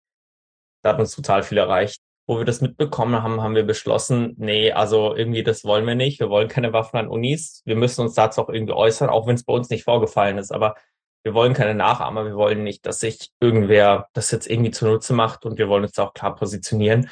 Da 0.84 0.90
hat 0.94 1.00
uns 1.00 1.16
total 1.16 1.44
viel 1.44 1.58
erreicht. 1.58 2.02
Wo 2.28 2.38
wir 2.38 2.46
das 2.46 2.62
mitbekommen 2.62 3.22
haben, 3.24 3.42
haben 3.42 3.56
wir 3.56 3.66
beschlossen, 3.66 4.36
nee, 4.38 4.72
also 4.72 5.16
irgendwie 5.16 5.44
das 5.44 5.66
wollen 5.66 5.86
wir 5.86 5.96
nicht. 5.96 6.20
Wir 6.20 6.30
wollen 6.30 6.48
keine 6.48 6.72
Waffen 6.72 6.98
an 6.98 7.08
Unis. 7.10 7.62
Wir 7.66 7.76
müssen 7.76 8.02
uns 8.02 8.14
dazu 8.14 8.42
auch 8.42 8.50
irgendwie 8.50 8.74
äußern, 8.74 9.10
auch 9.10 9.28
wenn 9.28 9.36
es 9.36 9.44
bei 9.44 9.54
uns 9.54 9.70
nicht 9.70 9.84
vorgefallen 9.84 10.38
ist. 10.38 10.54
Aber 10.54 10.76
wir 11.24 11.34
wollen 11.34 11.54
keine 11.54 11.76
Nachahmer. 11.76 12.26
Wir 12.26 12.36
wollen 12.36 12.64
nicht, 12.64 12.86
dass 12.86 13.00
sich 13.00 13.32
irgendwer 13.40 14.08
das 14.14 14.32
jetzt 14.32 14.48
irgendwie 14.48 14.72
zunutze 14.72 15.14
macht 15.14 15.46
und 15.46 15.58
wir 15.58 15.68
wollen 15.68 15.84
uns 15.84 15.94
da 15.94 16.04
auch 16.04 16.14
klar 16.14 16.36
positionieren. 16.36 17.10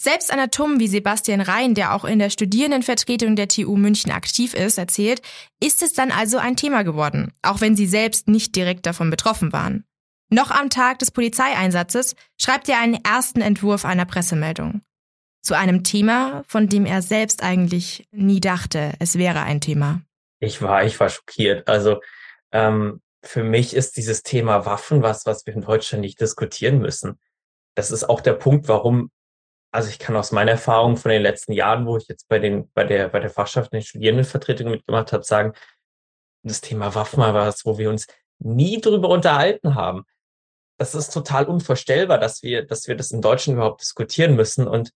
Selbst 0.00 0.32
Anatomen 0.32 0.78
wie 0.78 0.86
Sebastian 0.86 1.40
Rhein, 1.40 1.74
der 1.74 1.92
auch 1.92 2.04
in 2.04 2.20
der 2.20 2.30
Studierendenvertretung 2.30 3.34
der 3.34 3.48
TU 3.48 3.76
München 3.76 4.12
aktiv 4.12 4.54
ist, 4.54 4.78
erzählt, 4.78 5.22
ist 5.60 5.82
es 5.82 5.92
dann 5.92 6.12
also 6.12 6.38
ein 6.38 6.54
Thema 6.54 6.84
geworden, 6.84 7.32
auch 7.42 7.60
wenn 7.60 7.74
sie 7.74 7.86
selbst 7.86 8.28
nicht 8.28 8.54
direkt 8.54 8.86
davon 8.86 9.10
betroffen 9.10 9.52
waren. 9.52 9.84
Noch 10.30 10.52
am 10.52 10.70
Tag 10.70 11.00
des 11.00 11.10
Polizeieinsatzes 11.10 12.14
schreibt 12.40 12.68
er 12.68 12.78
einen 12.78 13.02
ersten 13.02 13.40
Entwurf 13.40 13.84
einer 13.84 14.04
Pressemeldung. 14.04 14.82
Zu 15.42 15.56
einem 15.56 15.82
Thema, 15.82 16.44
von 16.46 16.68
dem 16.68 16.86
er 16.86 17.02
selbst 17.02 17.42
eigentlich 17.42 18.06
nie 18.12 18.40
dachte, 18.40 18.92
es 19.00 19.18
wäre 19.18 19.40
ein 19.40 19.60
Thema. 19.60 20.02
Ich 20.38 20.62
war, 20.62 20.84
ich 20.84 21.00
war 21.00 21.08
schockiert. 21.08 21.66
Also 21.66 22.00
ähm, 22.52 23.00
für 23.24 23.42
mich 23.42 23.74
ist 23.74 23.96
dieses 23.96 24.22
Thema 24.22 24.64
Waffen 24.64 25.02
was, 25.02 25.26
was 25.26 25.44
wir 25.44 25.54
in 25.54 25.62
Deutschland 25.62 26.02
nicht 26.02 26.20
diskutieren 26.20 26.78
müssen. 26.78 27.18
Das 27.74 27.90
ist 27.90 28.08
auch 28.08 28.20
der 28.20 28.34
Punkt, 28.34 28.68
warum 28.68 29.10
also 29.70 29.90
ich 29.90 29.98
kann 29.98 30.16
aus 30.16 30.32
meiner 30.32 30.52
Erfahrung 30.52 30.96
von 30.96 31.10
den 31.10 31.22
letzten 31.22 31.52
Jahren, 31.52 31.86
wo 31.86 31.96
ich 31.96 32.08
jetzt 32.08 32.28
bei 32.28 32.38
den, 32.38 32.70
bei 32.72 32.84
der, 32.84 33.08
bei 33.08 33.20
der 33.20 33.30
Fachschaft 33.30 33.72
in 33.72 33.78
den 33.78 33.84
Studierendenvertretung 33.84 34.70
mitgemacht 34.70 35.12
habe, 35.12 35.24
sagen, 35.24 35.52
das 36.42 36.60
Thema 36.60 36.94
Waffen 36.94 37.20
war 37.20 37.34
was, 37.34 37.66
wo 37.66 37.78
wir 37.78 37.90
uns 37.90 38.06
nie 38.38 38.80
drüber 38.80 39.08
unterhalten 39.08 39.74
haben. 39.74 40.04
Das 40.78 40.94
ist 40.94 41.12
total 41.12 41.46
unvorstellbar, 41.46 42.18
dass 42.18 42.42
wir, 42.42 42.64
dass 42.64 42.86
wir 42.86 42.96
das 42.96 43.10
in 43.10 43.20
Deutschland 43.20 43.56
überhaupt 43.56 43.82
diskutieren 43.82 44.36
müssen. 44.36 44.66
Und 44.66 44.92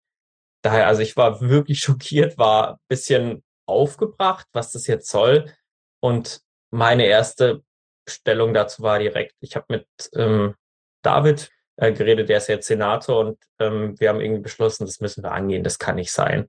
daher, 0.63 0.87
also 0.87 1.03
ich 1.03 1.17
war 1.17 1.41
wirklich 1.41 1.81
schockiert, 1.81 2.39
war 2.39 2.81
bisschen 2.89 3.43
aufgebracht, 3.67 4.47
was 4.53 4.73
das 4.73 4.87
jetzt 4.87 5.11
soll. 5.11 5.53
Und 6.01 6.41
meine 6.71 7.05
erste 7.07 7.63
Stellung 8.09 8.55
dazu 8.55 8.83
war 8.83 8.99
direkt, 8.99 9.35
ich 9.41 9.57
habe 9.57 9.67
mit 9.69 9.87
ähm, 10.15 10.55
David 11.03 11.51
äh, 11.77 11.93
geredet, 11.93 12.29
der 12.29 12.39
ist 12.39 12.49
jetzt 12.49 12.67
Senator 12.67 13.19
und 13.21 13.39
ähm, 13.59 13.99
wir 13.99 14.09
haben 14.09 14.21
irgendwie 14.21 14.43
beschlossen, 14.43 14.87
das 14.87 15.01
müssen 15.01 15.23
wir 15.23 15.33
angehen, 15.33 15.65
das 15.65 15.79
kann 15.79 15.97
nicht 15.97 16.13
sein. 16.13 16.49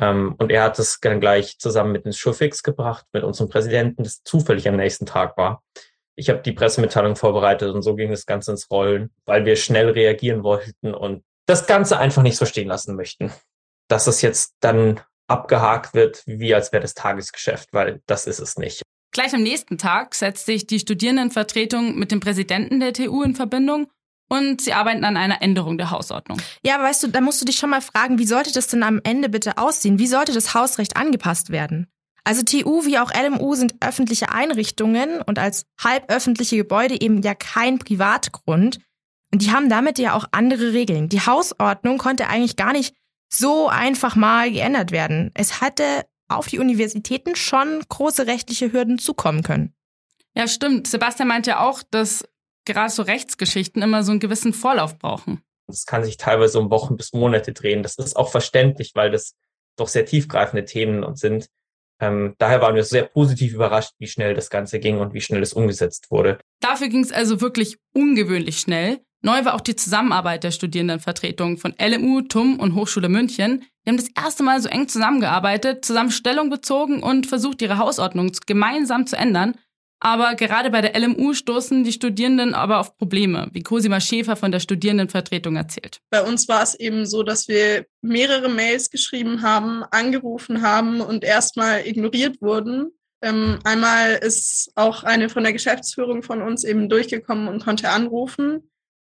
Ähm, 0.00 0.34
und 0.38 0.50
er 0.50 0.64
hat 0.64 0.78
es 0.78 0.98
dann 1.00 1.20
gleich 1.20 1.58
zusammen 1.58 1.92
mit 1.92 2.06
ins 2.06 2.18
Schufix 2.18 2.62
gebracht, 2.62 3.06
mit 3.12 3.24
unserem 3.24 3.48
Präsidenten, 3.50 4.02
das 4.02 4.22
zufällig 4.22 4.68
am 4.68 4.76
nächsten 4.76 5.06
Tag 5.06 5.36
war. 5.36 5.62
Ich 6.14 6.28
habe 6.28 6.42
die 6.42 6.52
Pressemitteilung 6.52 7.16
vorbereitet 7.16 7.74
und 7.74 7.82
so 7.82 7.94
ging 7.94 8.10
das 8.10 8.26
Ganze 8.26 8.50
ins 8.52 8.70
Rollen, 8.70 9.10
weil 9.24 9.44
wir 9.44 9.56
schnell 9.56 9.90
reagieren 9.90 10.42
wollten 10.42 10.94
und 10.94 11.24
das 11.46 11.66
Ganze 11.66 11.98
einfach 11.98 12.22
nicht 12.22 12.36
so 12.36 12.46
stehen 12.46 12.68
lassen 12.68 12.96
möchten. 12.96 13.32
Dass 13.88 14.06
es 14.06 14.22
jetzt 14.22 14.54
dann 14.60 15.00
abgehakt 15.26 15.94
wird, 15.94 16.22
wie 16.26 16.54
als 16.54 16.72
wäre 16.72 16.82
das 16.82 16.94
Tagesgeschäft, 16.94 17.72
weil 17.72 18.02
das 18.06 18.26
ist 18.26 18.38
es 18.38 18.58
nicht. 18.58 18.82
Gleich 19.12 19.34
am 19.34 19.42
nächsten 19.42 19.78
Tag 19.78 20.14
setzt 20.14 20.46
sich 20.46 20.66
die 20.66 20.78
Studierendenvertretung 20.78 21.98
mit 21.98 22.10
dem 22.10 22.20
Präsidenten 22.20 22.80
der 22.80 22.92
TU 22.92 23.22
in 23.22 23.34
Verbindung 23.34 23.88
und 24.32 24.62
sie 24.62 24.72
arbeiten 24.72 25.04
an 25.04 25.18
einer 25.18 25.42
Änderung 25.42 25.76
der 25.76 25.90
Hausordnung. 25.90 26.40
Ja, 26.64 26.76
aber 26.76 26.84
weißt 26.84 27.02
du, 27.02 27.08
da 27.08 27.20
musst 27.20 27.42
du 27.42 27.44
dich 27.44 27.56
schon 27.56 27.68
mal 27.68 27.82
fragen, 27.82 28.18
wie 28.18 28.24
sollte 28.24 28.50
das 28.50 28.66
denn 28.66 28.82
am 28.82 28.98
Ende 29.04 29.28
bitte 29.28 29.58
aussehen? 29.58 29.98
Wie 29.98 30.06
sollte 30.06 30.32
das 30.32 30.54
Hausrecht 30.54 30.96
angepasst 30.96 31.50
werden? 31.50 31.86
Also 32.24 32.42
TU 32.42 32.86
wie 32.86 32.98
auch 32.98 33.12
LMU 33.12 33.54
sind 33.56 33.74
öffentliche 33.80 34.32
Einrichtungen 34.32 35.20
und 35.20 35.38
als 35.38 35.66
halböffentliche 35.78 36.56
Gebäude 36.56 36.98
eben 36.98 37.20
ja 37.20 37.34
kein 37.34 37.78
Privatgrund. 37.78 38.78
Und 39.34 39.42
die 39.42 39.52
haben 39.52 39.68
damit 39.68 39.98
ja 39.98 40.14
auch 40.14 40.24
andere 40.32 40.72
Regeln. 40.72 41.10
Die 41.10 41.20
Hausordnung 41.20 41.98
konnte 41.98 42.28
eigentlich 42.28 42.56
gar 42.56 42.72
nicht 42.72 42.94
so 43.30 43.68
einfach 43.68 44.16
mal 44.16 44.50
geändert 44.50 44.92
werden. 44.92 45.30
Es 45.34 45.60
hatte 45.60 46.06
auf 46.28 46.46
die 46.46 46.58
Universitäten 46.58 47.36
schon 47.36 47.82
große 47.86 48.26
rechtliche 48.26 48.72
Hürden 48.72 48.98
zukommen 48.98 49.42
können. 49.42 49.74
Ja, 50.34 50.48
stimmt. 50.48 50.86
Sebastian 50.86 51.28
meint 51.28 51.46
ja 51.46 51.60
auch, 51.60 51.82
dass 51.90 52.24
gerade 52.64 52.90
so 52.90 53.02
Rechtsgeschichten 53.02 53.82
immer 53.82 54.02
so 54.02 54.12
einen 54.12 54.20
gewissen 54.20 54.52
Vorlauf 54.52 54.98
brauchen. 54.98 55.42
Das 55.66 55.86
kann 55.86 56.04
sich 56.04 56.16
teilweise 56.16 56.58
um 56.58 56.70
Wochen 56.70 56.96
bis 56.96 57.12
Monate 57.12 57.52
drehen. 57.52 57.82
Das 57.82 57.96
ist 57.96 58.16
auch 58.16 58.30
verständlich, 58.30 58.92
weil 58.94 59.10
das 59.10 59.34
doch 59.76 59.88
sehr 59.88 60.04
tiefgreifende 60.04 60.64
Themen 60.64 61.14
sind. 61.16 61.46
Ähm, 62.00 62.34
daher 62.38 62.60
waren 62.60 62.74
wir 62.74 62.84
sehr 62.84 63.04
positiv 63.04 63.54
überrascht, 63.54 63.92
wie 63.98 64.08
schnell 64.08 64.34
das 64.34 64.50
Ganze 64.50 64.80
ging 64.80 64.98
und 64.98 65.14
wie 65.14 65.20
schnell 65.20 65.42
es 65.42 65.52
umgesetzt 65.52 66.10
wurde. 66.10 66.38
Dafür 66.60 66.88
ging 66.88 67.02
es 67.02 67.12
also 67.12 67.40
wirklich 67.40 67.78
ungewöhnlich 67.94 68.58
schnell. 68.58 69.00
Neu 69.24 69.44
war 69.44 69.54
auch 69.54 69.60
die 69.60 69.76
Zusammenarbeit 69.76 70.42
der 70.42 70.50
Studierendenvertretungen 70.50 71.56
von 71.56 71.74
LMU, 71.80 72.22
TUM 72.22 72.58
und 72.58 72.74
Hochschule 72.74 73.08
München. 73.08 73.64
Die 73.84 73.90
haben 73.90 73.96
das 73.96 74.10
erste 74.20 74.42
Mal 74.42 74.60
so 74.60 74.68
eng 74.68 74.88
zusammengearbeitet, 74.88 75.84
zusammen 75.84 76.10
Stellung 76.10 76.50
bezogen 76.50 77.04
und 77.04 77.26
versucht, 77.26 77.62
ihre 77.62 77.78
Hausordnung 77.78 78.32
gemeinsam 78.46 79.06
zu 79.06 79.16
ändern. 79.16 79.54
Aber 80.04 80.34
gerade 80.34 80.68
bei 80.70 80.80
der 80.80 80.98
LMU 80.98 81.32
stoßen 81.32 81.84
die 81.84 81.92
Studierenden 81.92 82.54
aber 82.54 82.80
auf 82.80 82.98
Probleme, 82.98 83.48
wie 83.52 83.62
Cosima 83.62 84.00
Schäfer 84.00 84.34
von 84.34 84.50
der 84.50 84.58
Studierendenvertretung 84.58 85.54
erzählt. 85.54 86.00
Bei 86.10 86.24
uns 86.24 86.48
war 86.48 86.60
es 86.60 86.74
eben 86.74 87.06
so, 87.06 87.22
dass 87.22 87.46
wir 87.46 87.86
mehrere 88.00 88.48
Mails 88.48 88.90
geschrieben 88.90 89.42
haben, 89.42 89.84
angerufen 89.92 90.60
haben 90.62 91.00
und 91.00 91.22
erstmal 91.22 91.86
ignoriert 91.86 92.42
wurden. 92.42 92.90
Ähm, 93.22 93.60
einmal 93.62 94.14
ist 94.14 94.72
auch 94.74 95.04
eine 95.04 95.28
von 95.28 95.44
der 95.44 95.52
Geschäftsführung 95.52 96.24
von 96.24 96.42
uns 96.42 96.64
eben 96.64 96.88
durchgekommen 96.88 97.46
und 97.46 97.64
konnte 97.64 97.88
anrufen. 97.90 98.68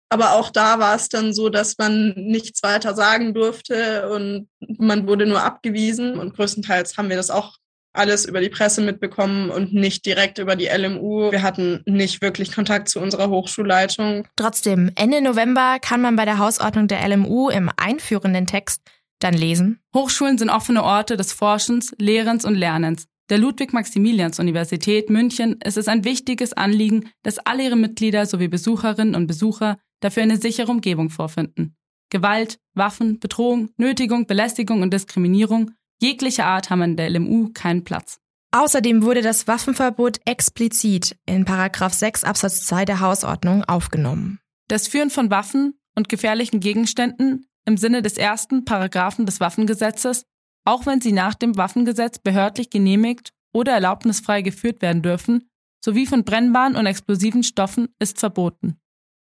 Aber 0.09 0.33
auch 0.33 0.49
da 0.49 0.79
war 0.79 0.95
es 0.97 1.07
dann 1.07 1.33
so, 1.33 1.47
dass 1.47 1.77
man 1.77 2.13
nichts 2.17 2.61
weiter 2.61 2.93
sagen 2.93 3.33
durfte 3.33 4.09
und 4.09 4.49
man 4.59 5.07
wurde 5.07 5.25
nur 5.27 5.41
abgewiesen. 5.41 6.19
Und 6.19 6.35
größtenteils 6.35 6.97
haben 6.97 7.07
wir 7.07 7.15
das 7.15 7.29
auch 7.29 7.55
alles 7.93 8.25
über 8.25 8.41
die 8.41 8.49
Presse 8.49 8.81
mitbekommen 8.81 9.49
und 9.49 9.73
nicht 9.73 10.05
direkt 10.05 10.39
über 10.39 10.55
die 10.55 10.67
LMU. 10.67 11.31
Wir 11.31 11.43
hatten 11.43 11.81
nicht 11.85 12.21
wirklich 12.21 12.53
Kontakt 12.53 12.89
zu 12.89 12.99
unserer 12.99 13.29
Hochschulleitung. 13.29 14.27
Trotzdem, 14.35 14.91
Ende 14.95 15.21
November 15.21 15.77
kann 15.79 16.01
man 16.01 16.15
bei 16.15 16.25
der 16.25 16.39
Hausordnung 16.39 16.87
der 16.87 17.07
LMU 17.07 17.49
im 17.49 17.69
einführenden 17.77 18.47
Text 18.47 18.81
dann 19.19 19.33
lesen. 19.33 19.79
Hochschulen 19.95 20.37
sind 20.37 20.49
offene 20.49 20.83
Orte 20.83 21.15
des 21.17 21.33
Forschens, 21.33 21.93
Lehrens 21.97 22.45
und 22.45 22.55
Lernens. 22.55 23.07
Der 23.29 23.37
Ludwig-Maximilians-Universität 23.37 25.09
München 25.09 25.59
ist 25.63 25.77
es 25.77 25.87
ein 25.87 26.03
wichtiges 26.03 26.53
Anliegen, 26.53 27.09
dass 27.23 27.39
alle 27.39 27.63
ihre 27.63 27.77
Mitglieder 27.77 28.25
sowie 28.25 28.49
Besucherinnen 28.49 29.15
und 29.15 29.27
Besucher 29.27 29.77
dafür 30.01 30.23
eine 30.23 30.37
sichere 30.37 30.69
Umgebung 30.69 31.09
vorfinden. 31.09 31.75
Gewalt, 32.09 32.59
Waffen, 32.73 33.19
Bedrohung, 33.19 33.69
Nötigung, 33.77 34.27
Belästigung 34.27 34.81
und 34.81 34.93
Diskriminierung 34.93 35.71
Jegliche 36.03 36.43
Art 36.43 36.69
haben 36.69 36.81
in 36.81 36.97
der 36.97 37.09
LMU 37.09 37.51
keinen 37.53 37.85
Platz. 37.85 38.19
Außerdem 38.51 39.03
wurde 39.03 39.21
das 39.21 39.47
Waffenverbot 39.47 40.19
explizit 40.25 41.15
in 41.25 41.45
Paragraph 41.45 41.93
6 41.93 42.25
Absatz 42.25 42.65
2 42.65 42.83
der 42.83 42.99
Hausordnung 42.99 43.63
aufgenommen. 43.63 44.41
Das 44.67 44.89
Führen 44.89 45.09
von 45.09 45.31
Waffen 45.31 45.79
und 45.95 46.09
gefährlichen 46.09 46.59
Gegenständen 46.59 47.47
im 47.63 47.77
Sinne 47.77 48.01
des 48.01 48.17
ersten 48.17 48.65
Paragraphen 48.65 49.25
des 49.25 49.39
Waffengesetzes, 49.39 50.25
auch 50.65 50.85
wenn 50.85 50.99
sie 50.99 51.13
nach 51.13 51.35
dem 51.35 51.55
Waffengesetz 51.55 52.19
behördlich 52.19 52.69
genehmigt 52.69 53.31
oder 53.53 53.71
erlaubnisfrei 53.71 54.41
geführt 54.41 54.81
werden 54.81 55.03
dürfen, 55.03 55.49
sowie 55.79 56.05
von 56.05 56.25
brennbaren 56.25 56.75
und 56.75 56.85
explosiven 56.85 57.43
Stoffen, 57.43 57.87
ist 57.99 58.19
verboten. 58.19 58.75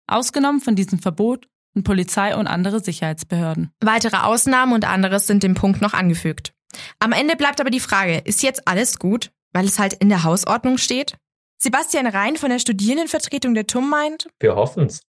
Ausgenommen 0.07 0.61
von 0.61 0.77
diesem 0.77 0.99
Verbot 0.99 1.49
sind 1.73 1.85
Polizei 1.85 2.37
und 2.37 2.47
andere 2.47 2.81
Sicherheitsbehörden. 2.81 3.71
Weitere 3.81 4.19
Ausnahmen 4.19 4.75
und 4.75 4.87
anderes 4.87 5.27
sind 5.27 5.43
dem 5.43 5.55
Punkt 5.55 5.81
noch 5.81 5.95
angefügt. 5.95 6.53
Am 6.99 7.13
Ende 7.13 7.37
bleibt 7.37 7.61
aber 7.61 7.71
die 7.71 7.81
Frage, 7.81 8.19
ist 8.25 8.43
jetzt 8.43 8.67
alles 8.67 8.99
gut, 8.99 9.31
weil 9.53 9.67
es 9.67 9.79
halt 9.79 9.95
in 9.95 10.09
der 10.09 10.25
Hausordnung 10.25 10.79
steht? 10.79 11.17
Sebastian 11.59 12.07
Rhein 12.07 12.37
von 12.37 12.51
der 12.51 12.59
Studierendenvertretung 12.59 13.55
der 13.55 13.67
TUM 13.67 13.91
meint. 13.91 14.29
Wir 14.39 14.55
hoffen's. 14.55 15.03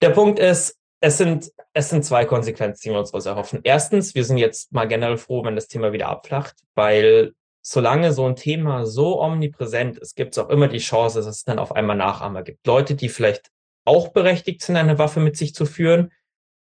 Der 0.00 0.10
Punkt 0.10 0.38
ist, 0.38 0.76
es 1.00 1.18
sind, 1.18 1.52
es 1.74 1.90
sind 1.90 2.04
zwei 2.04 2.24
Konsequenzen, 2.24 2.80
die 2.84 2.90
wir 2.90 2.98
uns 2.98 3.12
erhoffen. 3.26 3.60
Erstens, 3.62 4.14
wir 4.14 4.24
sind 4.24 4.38
jetzt 4.38 4.72
mal 4.72 4.88
generell 4.88 5.16
froh, 5.16 5.44
wenn 5.44 5.54
das 5.54 5.68
Thema 5.68 5.92
wieder 5.92 6.08
abflacht, 6.08 6.56
weil 6.74 7.34
solange 7.60 8.12
so 8.12 8.26
ein 8.26 8.36
Thema 8.36 8.86
so 8.86 9.20
omnipräsent 9.20 9.98
ist, 9.98 10.16
gibt 10.16 10.32
es 10.32 10.38
auch 10.38 10.48
immer 10.48 10.68
die 10.68 10.78
Chance, 10.78 11.18
dass 11.18 11.26
es 11.26 11.44
dann 11.44 11.60
auf 11.60 11.72
einmal 11.72 11.96
Nachahmer 11.96 12.42
gibt. 12.42 12.66
Leute, 12.66 12.96
die 12.96 13.08
vielleicht 13.08 13.50
auch 13.84 14.08
berechtigt 14.08 14.62
sind, 14.62 14.76
eine 14.76 14.98
Waffe 14.98 15.20
mit 15.20 15.36
sich 15.36 15.54
zu 15.54 15.66
führen, 15.66 16.12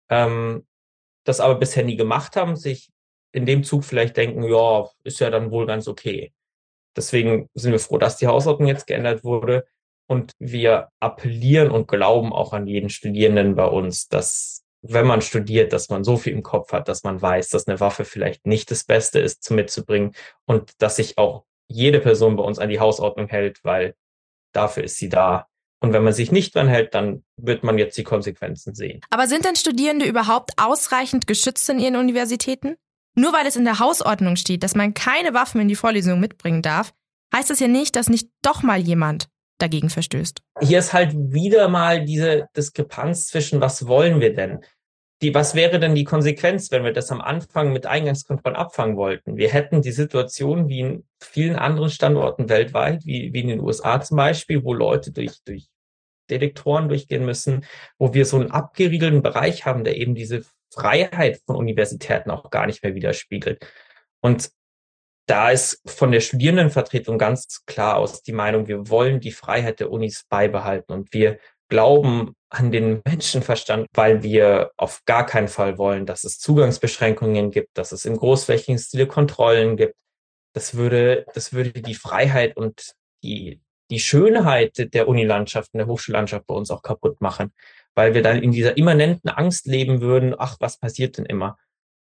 ähm, 0.09 0.65
das 1.23 1.39
aber 1.39 1.55
bisher 1.55 1.83
nie 1.83 1.95
gemacht 1.95 2.35
haben, 2.35 2.55
sich 2.55 2.89
in 3.31 3.45
dem 3.45 3.63
Zug 3.63 3.83
vielleicht 3.83 4.17
denken, 4.17 4.43
ja, 4.43 4.89
ist 5.03 5.19
ja 5.19 5.29
dann 5.29 5.51
wohl 5.51 5.65
ganz 5.65 5.87
okay. 5.87 6.33
Deswegen 6.95 7.49
sind 7.53 7.71
wir 7.71 7.79
froh, 7.79 7.97
dass 7.97 8.17
die 8.17 8.27
Hausordnung 8.27 8.67
jetzt 8.67 8.87
geändert 8.87 9.23
wurde. 9.23 9.65
Und 10.07 10.33
wir 10.39 10.89
appellieren 10.99 11.71
und 11.71 11.87
glauben 11.87 12.33
auch 12.33 12.51
an 12.51 12.67
jeden 12.67 12.89
Studierenden 12.89 13.55
bei 13.55 13.65
uns, 13.65 14.09
dass 14.09 14.63
wenn 14.81 15.07
man 15.07 15.21
studiert, 15.21 15.73
dass 15.73 15.89
man 15.89 16.03
so 16.03 16.17
viel 16.17 16.33
im 16.33 16.43
Kopf 16.43 16.73
hat, 16.73 16.89
dass 16.89 17.03
man 17.03 17.21
weiß, 17.21 17.49
dass 17.49 17.67
eine 17.67 17.79
Waffe 17.79 18.03
vielleicht 18.03 18.45
nicht 18.45 18.71
das 18.71 18.83
Beste 18.83 19.19
ist, 19.19 19.43
zu 19.43 19.53
mitzubringen 19.53 20.13
und 20.45 20.71
dass 20.79 20.97
sich 20.97 21.17
auch 21.17 21.45
jede 21.67 21.99
Person 21.99 22.35
bei 22.35 22.43
uns 22.43 22.59
an 22.59 22.69
die 22.69 22.79
Hausordnung 22.79 23.27
hält, 23.27 23.63
weil 23.63 23.95
dafür 24.53 24.83
ist 24.83 24.97
sie 24.97 25.07
da. 25.07 25.47
Und 25.79 25.93
wenn 25.93 26.03
man 26.03 26.13
sich 26.13 26.31
nicht 26.31 26.53
dran 26.55 26.67
hält, 26.67 26.93
dann 26.93 27.23
wird 27.37 27.63
man 27.63 27.77
jetzt 27.77 27.97
die 27.97 28.03
Konsequenzen 28.03 28.75
sehen. 28.75 29.01
Aber 29.09 29.27
sind 29.27 29.45
denn 29.45 29.55
Studierende 29.55 30.05
überhaupt 30.05 30.51
ausreichend 30.57 31.25
geschützt 31.25 31.69
in 31.69 31.79
ihren 31.79 31.95
Universitäten? 31.95 32.75
Nur 33.15 33.33
weil 33.33 33.45
es 33.45 33.55
in 33.55 33.65
der 33.65 33.79
Hausordnung 33.79 34.35
steht, 34.35 34.63
dass 34.63 34.75
man 34.75 34.93
keine 34.93 35.33
Waffen 35.33 35.59
in 35.61 35.67
die 35.67 35.75
Vorlesung 35.75 36.19
mitbringen 36.19 36.61
darf, 36.61 36.93
heißt 37.33 37.49
das 37.49 37.59
ja 37.59 37.67
nicht, 37.67 37.95
dass 37.95 38.09
nicht 38.09 38.29
doch 38.41 38.63
mal 38.63 38.79
jemand 38.79 39.27
dagegen 39.57 39.89
verstößt. 39.89 40.41
Hier 40.61 40.79
ist 40.79 40.93
halt 40.93 41.13
wieder 41.15 41.67
mal 41.69 42.03
diese 42.03 42.47
Diskrepanz 42.55 43.27
zwischen, 43.27 43.61
was 43.61 43.87
wollen 43.87 44.19
wir 44.19 44.33
denn? 44.33 44.61
Die, 45.21 45.35
was 45.35 45.53
wäre 45.53 45.79
denn 45.79 45.93
die 45.93 46.03
Konsequenz, 46.03 46.71
wenn 46.71 46.83
wir 46.83 46.93
das 46.93 47.11
am 47.11 47.21
Anfang 47.21 47.71
mit 47.71 47.85
Eingangskontrollen 47.85 48.57
abfangen 48.57 48.97
wollten? 48.97 49.37
Wir 49.37 49.49
hätten 49.49 49.83
die 49.83 49.91
Situation 49.91 50.67
wie 50.67 50.79
in 50.79 51.03
vielen 51.19 51.55
anderen 51.55 51.91
Standorten 51.91 52.49
weltweit, 52.49 53.05
wie, 53.05 53.31
wie 53.31 53.41
in 53.41 53.49
den 53.49 53.59
USA 53.59 54.01
zum 54.01 54.17
Beispiel, 54.17 54.63
wo 54.63 54.73
Leute 54.73 55.11
durch, 55.11 55.43
durch 55.45 55.67
Detektoren 56.31 56.89
durchgehen 56.89 57.23
müssen, 57.23 57.65
wo 57.99 58.15
wir 58.15 58.25
so 58.25 58.37
einen 58.37 58.49
abgeriegelten 58.49 59.21
Bereich 59.21 59.65
haben, 59.65 59.83
der 59.83 59.97
eben 59.97 60.15
diese 60.15 60.43
Freiheit 60.73 61.41
von 61.45 61.55
Universitäten 61.55 62.31
auch 62.31 62.49
gar 62.49 62.65
nicht 62.65 62.83
mehr 62.83 62.95
widerspiegelt. 62.95 63.65
Und 64.21 64.51
da 65.27 65.51
ist 65.51 65.81
von 65.85 66.11
der 66.11 66.19
Studierendenvertretung 66.19 67.17
ganz 67.17 67.63
klar 67.65 67.97
aus 67.97 68.23
die 68.23 68.33
Meinung, 68.33 68.67
wir 68.67 68.89
wollen 68.89 69.19
die 69.19 69.31
Freiheit 69.31 69.79
der 69.79 69.91
Unis 69.91 70.25
beibehalten 70.27 70.91
und 70.91 71.13
wir 71.13 71.39
glauben 71.69 72.35
an 72.49 72.71
den 72.71 73.01
Menschenverstand, 73.05 73.87
weil 73.93 74.23
wir 74.23 74.71
auf 74.75 75.01
gar 75.05 75.25
keinen 75.25 75.47
Fall 75.47 75.77
wollen, 75.77 76.05
dass 76.05 76.25
es 76.25 76.37
Zugangsbeschränkungen 76.37 77.49
gibt, 77.49 77.77
dass 77.77 77.93
es 77.93 78.03
im 78.03 78.17
großflächigen 78.17 78.77
Stile 78.77 79.07
Kontrollen 79.07 79.77
gibt. 79.77 79.95
Das 80.53 80.75
würde, 80.75 81.25
das 81.33 81.53
würde 81.53 81.71
die 81.71 81.95
Freiheit 81.95 82.57
und 82.57 82.91
die, 83.23 83.61
die 83.89 84.01
Schönheit 84.01 84.93
der 84.93 85.07
Unilandschaft 85.07 85.73
der 85.73 85.87
Hochschullandschaft 85.87 86.45
bei 86.45 86.55
uns 86.55 86.71
auch 86.71 86.81
kaputt 86.81 87.21
machen, 87.21 87.53
weil 87.95 88.13
wir 88.13 88.21
dann 88.21 88.41
in 88.41 88.51
dieser 88.51 88.77
immanenten 88.77 89.29
Angst 89.29 89.65
leben 89.65 90.01
würden, 90.01 90.35
ach, 90.37 90.57
was 90.59 90.77
passiert 90.77 91.17
denn 91.17 91.25
immer? 91.25 91.57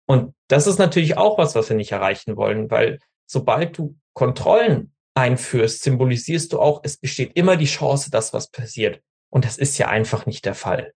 Und 0.07 0.35
das 0.49 0.67
ist 0.67 0.79
natürlich 0.79 1.17
auch 1.17 1.39
was, 1.39 1.55
was 1.55 1.69
wir 1.69 1.77
nicht 1.77 1.93
erreichen 1.93 2.37
wollen, 2.37 2.71
weil 2.71 2.99
sobald 3.27 3.79
du 3.79 3.97
Kontrollen 4.15 4.93
einführst, 5.15 5.83
symbolisierst 5.83 6.53
du 6.53 6.61
auch, 6.61 6.81
es 6.85 6.97
besteht 6.97 7.33
immer 7.35 7.57
die 7.57 7.67
Chance, 7.67 8.11
dass 8.11 8.33
was 8.33 8.51
passiert. 8.51 9.01
Und 9.31 9.45
das 9.45 9.59
ist 9.59 9.79
ja 9.79 9.89
einfach 9.89 10.27
nicht 10.27 10.45
der 10.45 10.55
Fall. 10.55 10.93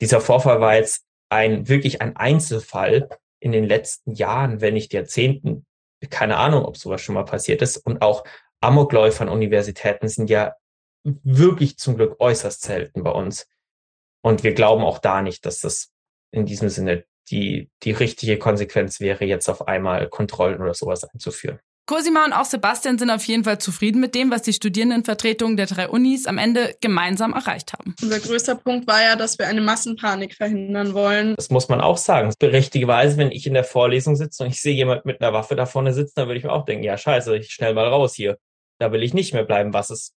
Dieser 0.00 0.20
Vorfall 0.20 0.60
war 0.60 0.76
jetzt 0.76 1.04
ein, 1.28 1.68
wirklich 1.68 2.00
ein 2.00 2.16
Einzelfall 2.16 3.08
in 3.40 3.52
den 3.52 3.64
letzten 3.64 4.12
Jahren, 4.12 4.60
wenn 4.60 4.74
nicht 4.74 4.92
Jahrzehnten. 4.92 5.66
Keine 6.10 6.36
Ahnung, 6.36 6.64
ob 6.64 6.76
sowas 6.76 7.00
schon 7.00 7.14
mal 7.14 7.24
passiert 7.24 7.62
ist. 7.62 7.76
Und 7.78 8.02
auch 8.02 8.24
Amokläufer 8.60 9.22
an 9.22 9.28
Universitäten 9.28 10.08
sind 10.08 10.30
ja 10.30 10.54
wirklich 11.04 11.78
zum 11.78 11.96
Glück 11.96 12.16
äußerst 12.20 12.62
selten 12.62 13.02
bei 13.02 13.10
uns. 13.10 13.48
Und 14.22 14.42
wir 14.42 14.54
glauben 14.54 14.84
auch 14.84 14.98
da 14.98 15.20
nicht, 15.22 15.44
dass 15.44 15.60
das 15.60 15.90
in 16.30 16.46
diesem 16.46 16.68
Sinne 16.68 17.04
die, 17.30 17.70
die 17.82 17.92
richtige 17.92 18.38
Konsequenz 18.38 19.00
wäre, 19.00 19.24
jetzt 19.24 19.48
auf 19.48 19.68
einmal 19.68 20.08
Kontrollen 20.08 20.60
oder 20.60 20.74
sowas 20.74 21.04
einzuführen. 21.04 21.58
Cosima 21.86 22.24
und 22.24 22.32
auch 22.32 22.44
Sebastian 22.44 22.96
sind 22.96 23.10
auf 23.10 23.24
jeden 23.24 23.42
Fall 23.42 23.58
zufrieden 23.58 24.00
mit 24.00 24.14
dem, 24.14 24.30
was 24.30 24.42
die 24.42 24.52
Studierendenvertretungen 24.52 25.56
der 25.56 25.66
drei 25.66 25.88
Unis 25.88 26.26
am 26.26 26.38
Ende 26.38 26.76
gemeinsam 26.80 27.32
erreicht 27.32 27.72
haben. 27.72 27.96
Unser 28.00 28.20
größter 28.20 28.54
Punkt 28.54 28.86
war 28.86 29.02
ja, 29.02 29.16
dass 29.16 29.38
wir 29.38 29.48
eine 29.48 29.60
Massenpanik 29.60 30.34
verhindern 30.34 30.94
wollen. 30.94 31.34
Das 31.34 31.50
muss 31.50 31.68
man 31.68 31.80
auch 31.80 31.96
sagen. 31.96 32.32
Berechtigerweise, 32.38 33.16
wenn 33.16 33.32
ich 33.32 33.48
in 33.48 33.54
der 33.54 33.64
Vorlesung 33.64 34.14
sitze 34.14 34.44
und 34.44 34.50
ich 34.50 34.60
sehe 34.60 34.74
jemand 34.74 35.04
mit 35.04 35.20
einer 35.20 35.32
Waffe 35.32 35.56
da 35.56 35.66
vorne 35.66 35.92
sitzen, 35.92 36.14
dann 36.16 36.28
würde 36.28 36.38
ich 36.38 36.44
mir 36.44 36.52
auch 36.52 36.64
denken, 36.64 36.84
ja 36.84 36.96
scheiße, 36.96 37.36
ich 37.36 37.50
schnell 37.50 37.74
mal 37.74 37.88
raus 37.88 38.14
hier. 38.14 38.38
Da 38.78 38.92
will 38.92 39.02
ich 39.02 39.12
nicht 39.12 39.34
mehr 39.34 39.44
bleiben. 39.44 39.74
Was 39.74 39.90
ist? 39.90 40.14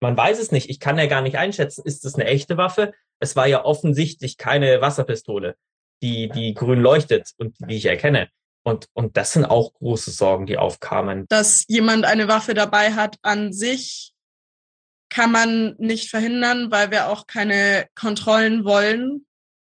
Man 0.00 0.16
weiß 0.16 0.38
es 0.38 0.52
nicht. 0.52 0.68
Ich 0.68 0.80
kann 0.80 0.98
ja 0.98 1.06
gar 1.06 1.22
nicht 1.22 1.38
einschätzen, 1.38 1.82
ist 1.86 2.04
es 2.04 2.14
eine 2.14 2.26
echte 2.26 2.58
Waffe? 2.58 2.92
Es 3.20 3.36
war 3.36 3.46
ja 3.46 3.64
offensichtlich 3.64 4.36
keine 4.36 4.80
Wasserpistole, 4.80 5.56
die, 6.02 6.28
die 6.28 6.54
grün 6.54 6.80
leuchtet 6.80 7.32
und 7.38 7.56
die 7.60 7.76
ich 7.76 7.86
erkenne. 7.86 8.28
Und, 8.62 8.88
und 8.94 9.16
das 9.16 9.32
sind 9.32 9.44
auch 9.44 9.72
große 9.74 10.10
Sorgen, 10.10 10.46
die 10.46 10.58
aufkamen. 10.58 11.26
Dass 11.28 11.64
jemand 11.68 12.04
eine 12.04 12.26
Waffe 12.26 12.52
dabei 12.52 12.94
hat 12.94 13.16
an 13.22 13.52
sich, 13.52 14.12
kann 15.08 15.30
man 15.30 15.76
nicht 15.78 16.10
verhindern, 16.10 16.70
weil 16.70 16.90
wir 16.90 17.08
auch 17.08 17.26
keine 17.26 17.86
Kontrollen 17.94 18.64
wollen. 18.64 19.24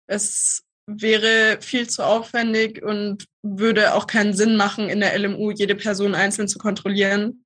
Es 0.07 0.63
wäre 0.87 1.57
viel 1.61 1.89
zu 1.89 2.05
aufwendig 2.05 2.81
und 2.81 3.25
würde 3.43 3.93
auch 3.93 4.07
keinen 4.07 4.33
Sinn 4.33 4.55
machen, 4.55 4.89
in 4.89 5.01
der 5.01 5.17
LMU 5.19 5.51
jede 5.51 5.75
Person 5.75 6.15
einzeln 6.15 6.47
zu 6.47 6.57
kontrollieren. 6.57 7.43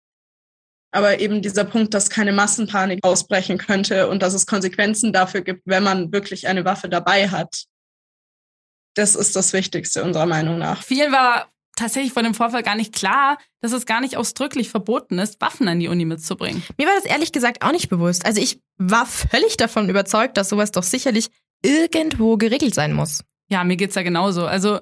Aber 0.91 1.19
eben 1.19 1.41
dieser 1.41 1.63
Punkt, 1.63 1.93
dass 1.93 2.09
keine 2.09 2.33
Massenpanik 2.33 2.99
ausbrechen 3.03 3.57
könnte 3.57 4.09
und 4.09 4.21
dass 4.21 4.33
es 4.33 4.45
Konsequenzen 4.45 5.13
dafür 5.13 5.41
gibt, 5.41 5.61
wenn 5.65 5.83
man 5.83 6.11
wirklich 6.11 6.47
eine 6.47 6.65
Waffe 6.65 6.89
dabei 6.89 7.29
hat, 7.29 7.63
das 8.95 9.15
ist 9.15 9.35
das 9.35 9.53
Wichtigste 9.53 10.03
unserer 10.03 10.25
Meinung 10.25 10.57
nach. 10.57 10.83
Vielen 10.83 11.13
war 11.13 11.49
tatsächlich 11.77 12.13
vor 12.13 12.23
dem 12.23 12.33
Vorfall 12.33 12.63
gar 12.63 12.75
nicht 12.75 12.93
klar, 12.93 13.37
dass 13.61 13.71
es 13.71 13.85
gar 13.85 14.01
nicht 14.01 14.17
ausdrücklich 14.17 14.69
verboten 14.69 15.17
ist, 15.19 15.39
Waffen 15.39 15.67
an 15.67 15.79
die 15.79 15.87
Uni 15.87 16.05
mitzubringen. 16.05 16.61
Mir 16.77 16.87
war 16.87 16.95
das 16.95 17.05
ehrlich 17.05 17.31
gesagt 17.31 17.63
auch 17.63 17.71
nicht 17.71 17.89
bewusst. 17.89 18.25
Also 18.25 18.41
ich 18.41 18.59
war 18.77 19.05
völlig 19.05 19.57
davon 19.57 19.89
überzeugt, 19.89 20.37
dass 20.37 20.49
sowas 20.49 20.71
doch 20.71 20.83
sicherlich 20.83 21.29
irgendwo 21.63 22.37
geregelt 22.37 22.75
sein 22.75 22.93
muss. 22.93 23.23
Ja, 23.49 23.63
mir 23.63 23.77
geht's 23.77 23.95
ja 23.95 24.01
genauso. 24.01 24.45
Also 24.45 24.79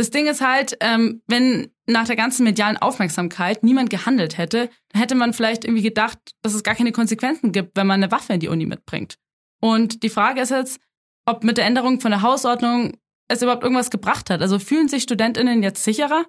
das 0.00 0.08
Ding 0.08 0.26
ist 0.28 0.40
halt, 0.40 0.78
ähm, 0.80 1.20
wenn 1.26 1.70
nach 1.86 2.06
der 2.06 2.16
ganzen 2.16 2.44
medialen 2.44 2.78
Aufmerksamkeit 2.78 3.62
niemand 3.62 3.90
gehandelt 3.90 4.38
hätte, 4.38 4.70
dann 4.88 5.02
hätte 5.02 5.14
man 5.14 5.34
vielleicht 5.34 5.64
irgendwie 5.64 5.82
gedacht, 5.82 6.18
dass 6.40 6.54
es 6.54 6.62
gar 6.62 6.74
keine 6.74 6.92
Konsequenzen 6.92 7.52
gibt, 7.52 7.76
wenn 7.76 7.86
man 7.86 8.02
eine 8.02 8.10
Waffe 8.10 8.32
in 8.32 8.40
die 8.40 8.48
Uni 8.48 8.64
mitbringt. 8.64 9.16
Und 9.60 10.02
die 10.02 10.08
Frage 10.08 10.40
ist 10.40 10.52
jetzt, 10.52 10.80
ob 11.26 11.44
mit 11.44 11.58
der 11.58 11.66
Änderung 11.66 12.00
von 12.00 12.12
der 12.12 12.22
Hausordnung 12.22 12.96
es 13.28 13.42
überhaupt 13.42 13.62
irgendwas 13.62 13.90
gebracht 13.90 14.30
hat. 14.30 14.40
Also 14.40 14.58
fühlen 14.58 14.88
sich 14.88 15.02
StudentInnen 15.02 15.62
jetzt 15.62 15.84
sicherer? 15.84 16.24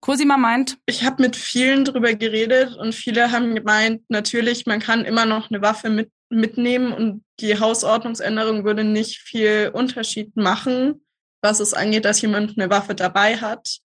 Cosima 0.00 0.36
meint. 0.36 0.78
Ich 0.86 1.04
habe 1.04 1.22
mit 1.22 1.36
vielen 1.36 1.84
drüber 1.84 2.14
geredet 2.14 2.74
und 2.74 2.92
viele 2.92 3.30
haben 3.30 3.54
gemeint, 3.54 4.02
natürlich, 4.08 4.66
man 4.66 4.80
kann 4.80 5.04
immer 5.04 5.26
noch 5.26 5.48
eine 5.48 5.62
Waffe 5.62 5.90
mit, 5.90 6.10
mitnehmen 6.28 6.92
und 6.92 7.22
die 7.38 7.56
Hausordnungsänderung 7.60 8.64
würde 8.64 8.82
nicht 8.82 9.20
viel 9.20 9.70
Unterschied 9.72 10.36
machen, 10.36 11.02
was 11.42 11.60
es 11.60 11.74
angeht, 11.74 12.04
dass 12.04 12.22
jemand 12.22 12.58
eine 12.58 12.70
Waffe 12.70 12.94
dabei 12.94 13.36
hat. 13.36 13.78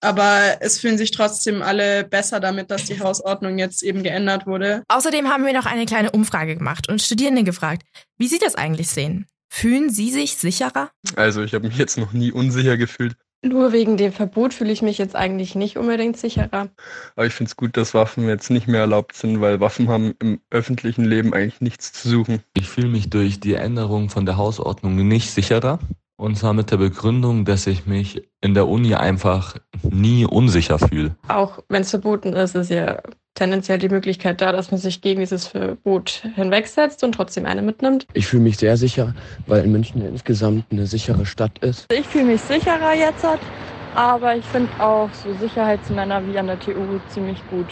Aber 0.00 0.58
es 0.60 0.78
fühlen 0.78 0.98
sich 0.98 1.10
trotzdem 1.10 1.62
alle 1.62 2.04
besser 2.04 2.38
damit, 2.38 2.70
dass 2.70 2.84
die 2.84 3.00
Hausordnung 3.00 3.58
jetzt 3.58 3.82
eben 3.82 4.02
geändert 4.02 4.46
wurde. 4.46 4.84
Außerdem 4.88 5.28
haben 5.28 5.44
wir 5.44 5.52
noch 5.52 5.66
eine 5.66 5.86
kleine 5.86 6.12
Umfrage 6.12 6.56
gemacht 6.56 6.88
und 6.88 7.02
Studierende 7.02 7.42
gefragt, 7.42 7.82
wie 8.16 8.28
sie 8.28 8.38
das 8.38 8.54
eigentlich 8.54 8.88
sehen. 8.88 9.26
Fühlen 9.50 9.90
Sie 9.90 10.10
sich 10.10 10.36
sicherer? 10.36 10.90
Also 11.16 11.42
ich 11.42 11.54
habe 11.54 11.66
mich 11.66 11.78
jetzt 11.78 11.96
noch 11.96 12.12
nie 12.12 12.30
unsicher 12.30 12.76
gefühlt. 12.76 13.16
Nur 13.42 13.72
wegen 13.72 13.96
dem 13.96 14.12
Verbot 14.12 14.52
fühle 14.52 14.72
ich 14.72 14.82
mich 14.82 14.98
jetzt 14.98 15.14
eigentlich 15.14 15.54
nicht 15.54 15.78
unbedingt 15.78 16.16
sicherer. 16.16 16.68
Aber 17.14 17.26
ich 17.26 17.32
finde 17.32 17.50
es 17.50 17.56
gut, 17.56 17.76
dass 17.76 17.94
Waffen 17.94 18.28
jetzt 18.28 18.50
nicht 18.50 18.66
mehr 18.66 18.80
erlaubt 18.80 19.16
sind, 19.16 19.40
weil 19.40 19.60
Waffen 19.60 19.88
haben 19.88 20.14
im 20.18 20.40
öffentlichen 20.50 21.04
Leben 21.04 21.32
eigentlich 21.32 21.60
nichts 21.60 21.92
zu 21.92 22.08
suchen. 22.08 22.42
Ich 22.54 22.68
fühle 22.68 22.88
mich 22.88 23.10
durch 23.10 23.38
die 23.38 23.54
Änderung 23.54 24.10
von 24.10 24.26
der 24.26 24.36
Hausordnung 24.36 24.96
nicht 25.06 25.30
sicherer. 25.30 25.78
Und 26.20 26.36
zwar 26.36 26.52
mit 26.52 26.72
der 26.72 26.78
Begründung, 26.78 27.44
dass 27.44 27.68
ich 27.68 27.86
mich 27.86 28.28
in 28.40 28.52
der 28.52 28.66
Uni 28.66 28.96
einfach 28.96 29.54
nie 29.88 30.26
unsicher 30.26 30.80
fühle. 30.80 31.14
Auch 31.28 31.60
wenn 31.68 31.82
es 31.82 31.90
verboten 31.90 32.32
ist, 32.32 32.56
ist 32.56 32.70
ja 32.70 33.00
tendenziell 33.34 33.78
die 33.78 33.88
Möglichkeit 33.88 34.40
da, 34.40 34.50
dass 34.50 34.72
man 34.72 34.80
sich 34.80 35.00
gegen 35.00 35.20
dieses 35.20 35.46
Verbot 35.46 36.24
hinwegsetzt 36.34 37.04
und 37.04 37.12
trotzdem 37.12 37.46
eine 37.46 37.62
mitnimmt. 37.62 38.04
Ich 38.14 38.26
fühle 38.26 38.42
mich 38.42 38.56
sehr 38.58 38.76
sicher, 38.76 39.14
weil 39.46 39.64
in 39.64 39.70
München 39.70 40.04
insgesamt 40.04 40.64
eine 40.72 40.86
sichere 40.86 41.24
Stadt 41.24 41.56
ist. 41.60 41.86
Ich 41.92 42.06
fühle 42.08 42.24
mich 42.24 42.40
sicherer 42.40 42.94
jetzt, 42.98 43.24
aber 43.94 44.34
ich 44.34 44.44
finde 44.46 44.70
auch 44.80 45.08
so 45.22 45.32
Sicherheitsmänner 45.38 46.26
wie 46.26 46.36
an 46.36 46.48
der 46.48 46.58
TU 46.58 46.98
ziemlich 47.10 47.38
gut. 47.48 47.66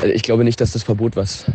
Also 0.00 0.14
ich 0.14 0.22
glaube 0.22 0.44
nicht, 0.44 0.60
dass 0.60 0.70
das 0.70 0.84
Verbot 0.84 1.16
was 1.16 1.46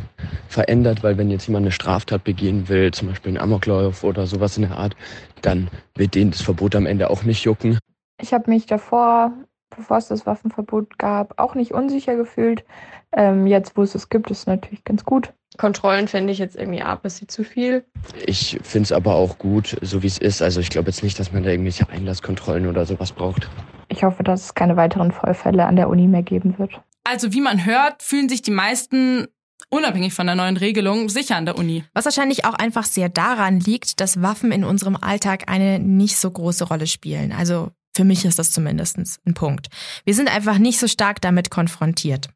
verändert, 0.48 1.04
weil 1.04 1.18
wenn 1.18 1.30
jetzt 1.30 1.48
jemand 1.48 1.64
eine 1.64 1.72
Straftat 1.72 2.24
begehen 2.24 2.70
will, 2.70 2.92
zum 2.92 3.10
Beispiel 3.10 3.32
einen 3.32 3.42
Amoklauf 3.42 4.04
oder 4.04 4.26
sowas 4.28 4.58
in 4.58 4.64
der 4.64 4.78
Art, 4.78 4.96
dann 5.42 5.70
wird 5.96 6.16
denen 6.16 6.32
das 6.32 6.42
Verbot 6.42 6.76
am 6.76 6.86
Ende 6.86 7.10
auch 7.10 7.24
nicht 7.24 7.44
jucken. 7.44 7.80
Ich 8.22 8.34
habe 8.34 8.50
mich 8.50 8.66
davor, 8.66 9.34
bevor 9.76 9.98
es 9.98 10.08
das 10.08 10.26
Waffenverbot 10.26 10.98
gab, 10.98 11.40
auch 11.40 11.56
nicht 11.56 11.74
unsicher 11.74 12.16
gefühlt. 12.16 12.66
Ähm, 13.12 13.48
jetzt, 13.48 13.78
wo 13.78 13.84
es 13.84 13.96
es 13.96 14.10
gibt, 14.10 14.32
ist 14.32 14.40
es 14.40 14.48
natürlich 14.48 14.84
ganz 14.84 15.04
gut. 15.06 15.34
Kontrollen 15.58 16.08
fände 16.08 16.32
ich 16.32 16.40
jetzt 16.40 16.56
irgendwie 16.56 16.82
ein 16.82 17.00
bisschen 17.00 17.30
zu 17.30 17.44
viel. 17.44 17.84
Ich 18.26 18.60
finde 18.64 18.84
es 18.84 18.92
aber 18.92 19.16
auch 19.16 19.38
gut, 19.38 19.78
so 19.82 20.04
wie 20.04 20.08
es 20.08 20.18
ist. 20.18 20.42
Also 20.42 20.60
ich 20.60 20.70
glaube 20.70 20.90
jetzt 20.90 21.04
nicht, 21.04 21.20
dass 21.20 21.32
man 21.32 21.44
da 21.44 21.50
irgendwelche 21.50 21.90
Einlasskontrollen 21.90 22.68
oder 22.68 22.86
sowas 22.86 23.12
braucht. 23.12 23.50
Ich 23.90 24.04
hoffe, 24.04 24.24
dass 24.24 24.46
es 24.46 24.56
keine 24.56 24.76
weiteren 24.76 25.12
Vorfälle 25.12 25.66
an 25.66 25.76
der 25.76 25.90
Uni 25.90 26.08
mehr 26.08 26.24
geben 26.24 26.60
wird. 26.60 26.82
Also 27.04 27.34
wie 27.34 27.42
man 27.42 27.66
hört, 27.66 28.04
fühlen 28.04 28.30
sich 28.30 28.42
die 28.42 28.52
meisten 28.52 29.28
unabhängig 29.70 30.14
von 30.14 30.28
der 30.28 30.36
neuen 30.36 30.58
Regelung 30.58 31.10
sicher 31.10 31.36
an 31.36 31.46
der 31.46 31.58
Uni. 31.58 31.84
Was 31.94 32.06
wahrscheinlich 32.06 32.46
auch 32.46 32.54
einfach 32.54 32.86
sehr 32.86 33.10
daran 33.10 33.60
liegt, 33.60 34.00
dass 34.00 34.22
Waffen 34.22 34.52
in 34.52 34.64
unserem 34.64 34.96
Alltag 34.96 35.50
eine 35.50 35.80
nicht 35.80 36.18
so 36.18 36.32
große 36.32 36.66
Rolle 36.66 36.88
spielen. 36.88 37.32
Also 37.32 37.72
für 37.96 38.04
mich 38.04 38.26
ist 38.26 38.40
das 38.40 38.52
zumindest 38.52 38.98
ein 39.26 39.34
Punkt. 39.34 39.68
Wir 40.06 40.14
sind 40.14 40.34
einfach 40.34 40.58
nicht 40.58 40.80
so 40.80 40.88
stark 40.88 41.20
damit 41.22 41.50
konfrontiert. 41.50 42.30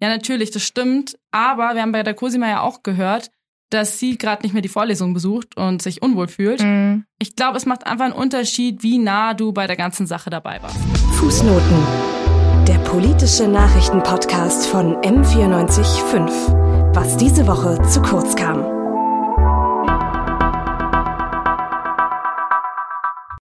Ja, 0.00 0.08
natürlich, 0.08 0.50
das 0.52 0.62
stimmt. 0.62 1.18
Aber 1.32 1.74
wir 1.74 1.82
haben 1.82 1.92
bei 1.92 2.04
der 2.04 2.14
Cosima 2.14 2.48
ja 2.48 2.60
auch 2.60 2.82
gehört, 2.82 3.30
dass 3.70 3.98
sie 3.98 4.16
gerade 4.16 4.42
nicht 4.42 4.52
mehr 4.52 4.62
die 4.62 4.68
Vorlesung 4.68 5.12
besucht 5.14 5.56
und 5.56 5.82
sich 5.82 6.00
unwohl 6.00 6.28
fühlt. 6.28 6.62
Mm. 6.62 7.04
Ich 7.18 7.36
glaube, 7.36 7.58
es 7.58 7.66
macht 7.66 7.86
einfach 7.86 8.06
einen 8.06 8.14
Unterschied, 8.14 8.82
wie 8.82 8.98
nah 8.98 9.34
du 9.34 9.52
bei 9.52 9.66
der 9.66 9.76
ganzen 9.76 10.06
Sache 10.06 10.30
dabei 10.30 10.62
warst. 10.62 10.78
Fußnoten. 11.16 11.76
Der 12.66 12.78
politische 12.78 13.48
Nachrichtenpodcast 13.48 14.66
von 14.66 14.94
M945. 14.98 16.67
Was 17.00 17.16
diese 17.16 17.46
Woche 17.46 17.80
zu 17.82 18.02
kurz 18.02 18.34
kam. 18.34 18.77